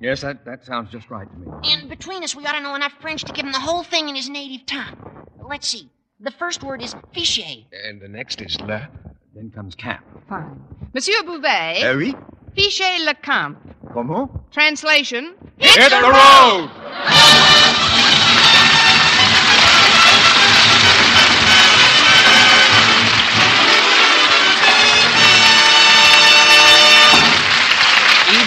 Yes, 0.00 0.20
that, 0.20 0.44
that 0.44 0.64
sounds 0.64 0.90
just 0.90 1.08
right 1.10 1.26
to 1.28 1.36
me. 1.38 1.46
And 1.72 1.88
between 1.88 2.22
us, 2.22 2.36
we 2.36 2.44
ought 2.44 2.52
to 2.52 2.60
know 2.60 2.74
enough 2.74 2.92
French 3.00 3.24
to 3.24 3.32
give 3.32 3.46
him 3.46 3.52
the 3.52 3.58
whole 3.60 3.82
thing 3.82 4.08
in 4.08 4.14
his 4.14 4.28
native 4.28 4.66
tongue. 4.66 5.26
Let's 5.42 5.66
see. 5.68 5.88
The 6.20 6.30
first 6.32 6.62
word 6.62 6.82
is 6.82 6.94
fichier. 7.14 7.64
And 7.86 8.00
the 8.00 8.08
next 8.08 8.42
is 8.42 8.60
le. 8.60 8.88
Then 9.34 9.50
comes 9.50 9.74
camp. 9.74 10.04
Fine. 10.28 10.60
Monsieur 10.92 11.22
Bouvet, 11.22 11.82
Uh, 11.82 11.96
oui? 11.96 12.14
fichez 12.56 13.04
le 13.06 13.14
camp. 13.14 13.56
Comment? 13.94 14.28
Translation. 14.50 15.34
Hit 15.56 15.90
the 15.90 16.02
road! 16.02 16.70
Eve 16.70 18.07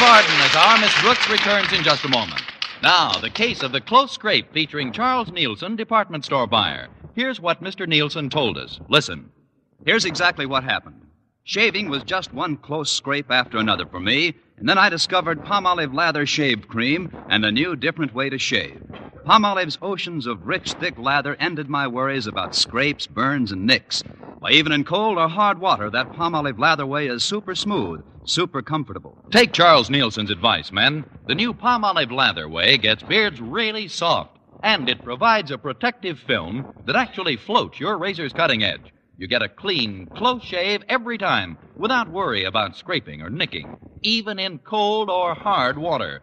Arden 0.01 0.41
as 0.41 0.55
our 0.55 0.79
Miss 0.79 1.01
Brooks 1.01 1.29
returns 1.29 1.71
in 1.73 1.83
just 1.83 2.03
a 2.05 2.09
moment. 2.09 2.41
Now, 2.81 3.11
the 3.11 3.29
case 3.29 3.61
of 3.61 3.71
the 3.71 3.81
close 3.81 4.11
scrape 4.11 4.51
featuring 4.51 4.91
Charles 4.91 5.31
Nielsen, 5.31 5.75
department 5.75 6.25
store 6.25 6.47
buyer. 6.47 6.87
Here's 7.13 7.39
what 7.39 7.63
Mr. 7.63 7.87
Nielsen 7.87 8.29
told 8.29 8.57
us. 8.57 8.79
Listen. 8.89 9.31
Here's 9.85 10.05
exactly 10.05 10.47
what 10.47 10.63
happened. 10.63 11.05
Shaving 11.43 11.87
was 11.87 12.03
just 12.03 12.33
one 12.33 12.57
close 12.57 12.91
scrape 12.91 13.29
after 13.29 13.59
another 13.59 13.85
for 13.85 13.99
me, 13.99 14.33
and 14.61 14.69
then 14.69 14.77
I 14.77 14.89
discovered 14.89 15.43
Palmolive 15.43 15.91
Lather 15.91 16.23
Shave 16.27 16.67
Cream 16.67 17.09
and 17.27 17.43
a 17.43 17.51
new, 17.51 17.75
different 17.75 18.13
way 18.13 18.29
to 18.29 18.37
shave. 18.37 18.83
Palmolive's 19.25 19.79
oceans 19.81 20.27
of 20.27 20.45
rich, 20.45 20.73
thick 20.73 20.99
lather 20.99 21.35
ended 21.39 21.67
my 21.67 21.87
worries 21.87 22.27
about 22.27 22.53
scrapes, 22.53 23.07
burns, 23.07 23.51
and 23.51 23.65
nicks. 23.65 24.03
Why, 24.39 24.51
even 24.51 24.71
in 24.71 24.83
cold 24.83 25.17
or 25.17 25.29
hard 25.29 25.59
water, 25.59 25.89
that 25.89 26.13
Palmolive 26.13 26.59
Lather 26.59 26.85
way 26.85 27.07
is 27.07 27.23
super 27.23 27.55
smooth, 27.55 28.01
super 28.23 28.61
comfortable. 28.61 29.17
Take 29.31 29.51
Charles 29.51 29.89
Nielsen's 29.89 30.29
advice, 30.29 30.71
men. 30.71 31.05
The 31.25 31.33
new 31.33 31.55
Palmolive 31.55 32.11
Lather 32.11 32.47
way 32.47 32.77
gets 32.77 33.01
beards 33.01 33.41
really 33.41 33.87
soft, 33.87 34.37
and 34.61 34.87
it 34.87 35.03
provides 35.03 35.49
a 35.49 35.57
protective 35.57 36.19
film 36.19 36.67
that 36.85 36.95
actually 36.95 37.35
floats 37.35 37.79
your 37.79 37.97
razor's 37.97 38.31
cutting 38.31 38.63
edge. 38.63 38.93
You 39.17 39.25
get 39.25 39.41
a 39.41 39.49
clean, 39.49 40.07
close 40.13 40.43
shave 40.43 40.83
every 40.87 41.17
time 41.17 41.57
without 41.79 42.11
worry 42.11 42.43
about 42.43 42.77
scraping 42.77 43.23
or 43.23 43.31
nicking, 43.31 43.75
even 44.01 44.39
in 44.39 44.59
cold 44.59 45.09
or 45.09 45.33
hard 45.33 45.77
water. 45.77 46.21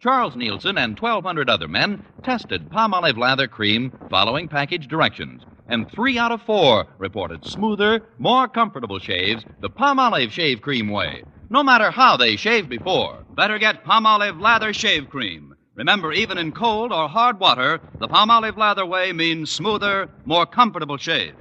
Charles 0.00 0.34
Nielsen 0.34 0.78
and 0.78 0.98
1,200 0.98 1.50
other 1.50 1.68
men 1.68 2.02
tested 2.22 2.70
Palmolive 2.70 3.18
Lather 3.18 3.46
Cream 3.46 3.92
following 4.08 4.48
package 4.48 4.88
directions, 4.88 5.42
and 5.68 5.90
three 5.90 6.18
out 6.18 6.32
of 6.32 6.42
four 6.42 6.86
reported 6.98 7.44
smoother, 7.44 8.02
more 8.18 8.48
comfortable 8.48 8.98
shaves 8.98 9.44
the 9.60 9.70
Palmolive 9.70 10.30
Shave 10.30 10.62
Cream 10.62 10.88
way. 10.88 11.24
No 11.50 11.62
matter 11.62 11.90
how 11.90 12.16
they 12.16 12.36
shaved 12.36 12.68
before, 12.68 13.24
better 13.36 13.58
get 13.58 13.84
Palmolive 13.84 14.40
Lather 14.40 14.72
Shave 14.72 15.08
Cream. 15.08 15.54
Remember, 15.74 16.12
even 16.12 16.38
in 16.38 16.52
cold 16.52 16.92
or 16.92 17.08
hard 17.08 17.38
water, 17.40 17.80
the 18.00 18.08
Palmolive 18.08 18.56
Lather 18.56 18.86
way 18.86 19.12
means 19.12 19.50
smoother, 19.50 20.08
more 20.24 20.46
comfortable 20.46 20.96
shaves. 20.96 21.36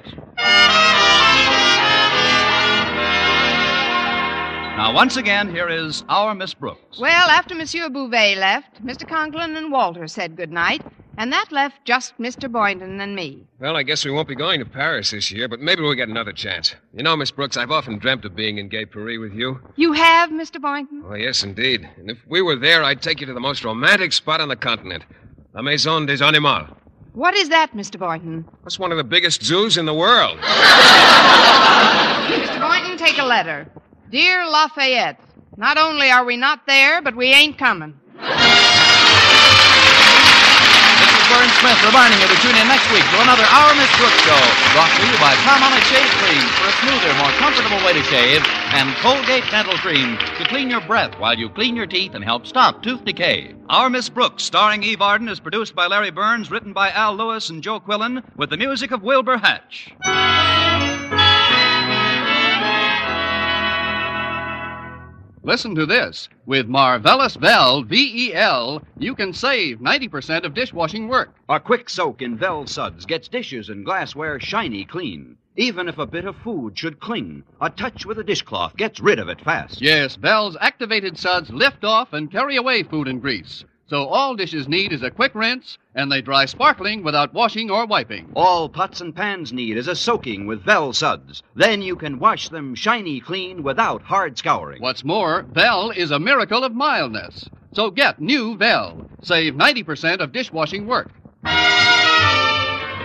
Now, 4.79 4.93
once 4.93 5.17
again, 5.17 5.53
here 5.53 5.67
is 5.67 6.05
our 6.07 6.33
Miss 6.33 6.53
Brooks. 6.53 7.01
Well, 7.01 7.29
after 7.29 7.53
Monsieur 7.53 7.89
Bouvet 7.89 8.37
left, 8.37 8.81
Mr. 8.81 9.05
Conklin 9.05 9.57
and 9.57 9.73
Walter 9.73 10.07
said 10.07 10.37
good 10.37 10.53
night, 10.53 10.81
and 11.17 11.33
that 11.33 11.51
left 11.51 11.83
just 11.83 12.17
Mr. 12.17 12.49
Boynton 12.49 13.01
and 13.01 13.13
me. 13.13 13.43
Well, 13.59 13.75
I 13.75 13.83
guess 13.83 14.05
we 14.05 14.11
won't 14.11 14.29
be 14.29 14.35
going 14.35 14.61
to 14.61 14.65
Paris 14.65 15.11
this 15.11 15.33
year, 15.33 15.49
but 15.49 15.59
maybe 15.59 15.81
we'll 15.81 15.95
get 15.95 16.07
another 16.07 16.31
chance. 16.31 16.75
You 16.93 17.03
know, 17.03 17.17
Miss 17.17 17.29
Brooks, 17.29 17.57
I've 17.57 17.71
often 17.71 17.99
dreamt 17.99 18.23
of 18.23 18.37
being 18.37 18.57
in 18.57 18.69
Gay 18.69 18.85
Paris 18.85 19.17
with 19.19 19.33
you. 19.33 19.59
You 19.75 19.91
have, 19.91 20.29
Mr. 20.29 20.61
Boynton? 20.61 21.03
Oh, 21.05 21.15
yes, 21.15 21.43
indeed. 21.43 21.85
And 21.97 22.09
if 22.09 22.19
we 22.25 22.41
were 22.41 22.55
there, 22.55 22.81
I'd 22.81 23.01
take 23.01 23.19
you 23.19 23.27
to 23.27 23.33
the 23.33 23.41
most 23.41 23.65
romantic 23.65 24.13
spot 24.13 24.39
on 24.39 24.47
the 24.47 24.55
continent 24.55 25.03
La 25.53 25.61
Maison 25.61 26.05
des 26.05 26.23
Animaux. 26.23 26.73
What 27.11 27.35
is 27.35 27.49
that, 27.49 27.73
Mr. 27.73 27.99
Boynton? 27.99 28.45
That's 28.63 28.79
one 28.79 28.93
of 28.93 28.97
the 28.97 29.03
biggest 29.03 29.43
zoos 29.43 29.75
in 29.75 29.85
the 29.85 29.93
world. 29.93 30.37
Mr. 32.29 32.61
Boynton, 32.61 32.97
take 32.97 33.17
a 33.17 33.25
letter. 33.25 33.69
Dear 34.09 34.49
Lafayette, 34.49 35.19
not 35.55 35.77
only 35.77 36.09
are 36.09 36.25
we 36.25 36.35
not 36.35 36.65
there, 36.65 36.99
but 36.99 37.15
we 37.15 37.27
ain't 37.27 37.59
coming. 37.59 37.93
This 38.17 38.25
is 41.13 41.25
Verne 41.29 41.53
Smith 41.61 41.77
reminding 41.85 42.17
you 42.17 42.25
to 42.25 42.33
tune 42.41 42.57
in 42.57 42.65
next 42.65 42.89
week 42.89 43.05
to 43.05 43.21
another 43.21 43.45
Our 43.45 43.75
Miss 43.77 43.93
Brooks 44.01 44.17
show, 44.25 44.41
brought 44.73 44.89
to 44.97 45.05
you 45.05 45.13
by 45.21 45.37
Palmolive 45.45 45.85
Shave 45.93 46.09
Cream 46.25 46.41
for 46.57 46.65
a 46.65 46.73
smoother, 46.81 47.13
more 47.21 47.29
comfortable 47.37 47.77
way 47.85 47.93
to 47.93 48.01
shave, 48.09 48.41
and 48.73 48.95
Colgate 48.95 49.45
Dental 49.51 49.77
Cream 49.77 50.17
to 50.39 50.43
clean 50.45 50.71
your 50.71 50.81
breath 50.81 51.13
while 51.19 51.37
you 51.37 51.47
clean 51.47 51.75
your 51.75 51.85
teeth 51.85 52.15
and 52.15 52.23
help 52.23 52.47
stop 52.47 52.81
tooth 52.81 53.05
decay. 53.05 53.53
Our 53.69 53.91
Miss 53.91 54.09
Brooks, 54.09 54.43
starring 54.43 54.81
Eve 54.81 55.03
Arden, 55.03 55.29
is 55.29 55.39
produced 55.39 55.75
by 55.75 55.85
Larry 55.85 56.09
Berns, 56.09 56.49
written 56.49 56.73
by 56.73 56.89
Al 56.89 57.15
Lewis 57.15 57.51
and 57.51 57.61
Joe 57.61 57.79
Quillan, 57.79 58.23
with 58.35 58.49
the 58.49 58.57
music 58.57 58.89
of 58.89 59.03
Wilbur 59.03 59.37
Hatch. 59.37 59.93
Listen 65.43 65.73
to 65.75 65.85
this. 65.85 66.27
With 66.45 66.67
Marvelous 66.67 67.35
Vel, 67.35 67.83
V-E-L, 67.83 68.81
you 68.97 69.15
can 69.15 69.31
save 69.31 69.79
90% 69.79 70.43
of 70.43 70.53
dishwashing 70.53 71.07
work. 71.07 71.33
A 71.47 71.59
quick 71.59 71.89
soak 71.89 72.21
in 72.21 72.37
Vel 72.37 72.67
Suds 72.67 73.05
gets 73.05 73.29
dishes 73.29 73.69
and 73.69 73.85
glassware 73.85 74.39
shiny 74.39 74.83
clean. 74.83 75.37
Even 75.55 75.87
if 75.87 75.97
a 75.97 76.05
bit 76.05 76.25
of 76.25 76.35
food 76.37 76.77
should 76.77 76.99
cling, 76.99 77.43
a 77.61 77.69
touch 77.69 78.05
with 78.05 78.19
a 78.19 78.23
dishcloth 78.23 78.75
gets 78.75 78.99
rid 78.99 79.17
of 79.19 79.29
it 79.29 79.41
fast. 79.41 79.81
Yes, 79.81 80.15
Vel's 80.15 80.57
activated 80.59 81.17
suds 81.17 81.49
lift 81.49 81.83
off 81.83 82.13
and 82.13 82.31
carry 82.31 82.55
away 82.55 82.83
food 82.83 83.07
and 83.07 83.21
grease. 83.21 83.63
So 83.89 84.05
all 84.05 84.35
dishes 84.35 84.67
need 84.67 84.93
is 84.93 85.01
a 85.01 85.09
quick 85.09 85.33
rinse, 85.33 85.79
and 85.95 86.11
they 86.11 86.21
dry 86.21 86.45
sparkling 86.45 87.03
without 87.03 87.33
washing 87.33 87.71
or 87.71 87.87
wiping. 87.87 88.31
All 88.35 88.69
pots 88.69 89.01
and 89.01 89.15
pans 89.15 89.51
need 89.51 89.77
is 89.77 89.87
a 89.87 89.95
soaking 89.95 90.45
with 90.45 90.63
Vel 90.63 90.93
Suds. 90.93 91.41
Then 91.55 91.81
you 91.81 91.95
can 91.95 92.19
wash 92.19 92.49
them 92.49 92.75
shiny 92.75 93.19
clean 93.19 93.63
without 93.63 94.03
hard 94.03 94.37
scouring. 94.37 94.81
What's 94.81 95.03
more, 95.03 95.43
Vel 95.53 95.89
is 95.89 96.11
a 96.11 96.19
miracle 96.19 96.63
of 96.63 96.75
mildness. 96.75 97.49
So 97.73 97.89
get 97.89 98.21
new 98.21 98.55
Vel. 98.55 99.09
Save 99.23 99.55
90% 99.55 100.19
of 100.19 100.31
dishwashing 100.31 100.85
work. 100.85 101.09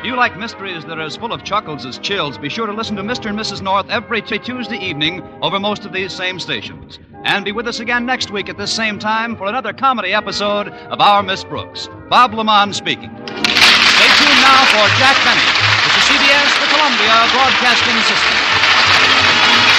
If 0.05 0.09
you 0.09 0.17
like 0.17 0.37
mysteries 0.37 0.85
that 0.85 0.99
are 0.99 1.07
as 1.09 1.17
full 1.17 1.33
of 1.33 1.45
chuckles 1.45 1.87
as 1.87 1.97
chills, 1.97 2.37
be 2.37 2.51
sure 2.51 2.67
to 2.67 2.75
listen 2.75 2.95
to 2.97 3.03
Mr. 3.03 3.31
and 3.31 3.39
Mrs. 3.39 3.63
North 3.63 3.89
every 3.89 4.21
t- 4.21 4.39
Tuesday 4.39 4.77
evening 4.77 5.23
over 5.41 5.59
most 5.59 5.87
of 5.87 5.95
these 5.95 6.13
same 6.13 6.39
stations. 6.39 6.99
And 7.25 7.43
be 7.43 7.53
with 7.53 7.67
us 7.67 7.81
again 7.81 8.05
next 8.05 8.31
week 8.31 8.51
at 8.51 8.59
this 8.59 8.71
same 8.71 8.99
time 8.99 9.35
for 9.35 9.47
another 9.47 9.73
comedy 9.73 10.13
episode 10.13 10.69
of 10.69 11.01
Our 11.01 11.23
Miss 11.23 11.43
Brooks. 11.43 11.89
Bob 12.11 12.33
LeMond 12.33 12.75
speaking. 12.75 13.17
Stay 13.17 14.11
tuned 14.21 14.43
now 14.45 14.65
for 14.69 14.85
Jack 15.01 15.17
Benny 15.25 15.49
with 15.89 15.95
the 15.97 16.05
CBS, 16.05 16.53
the 16.61 16.67
Columbia 16.67 17.27
Broadcasting 17.33 17.97
System. 18.05 19.74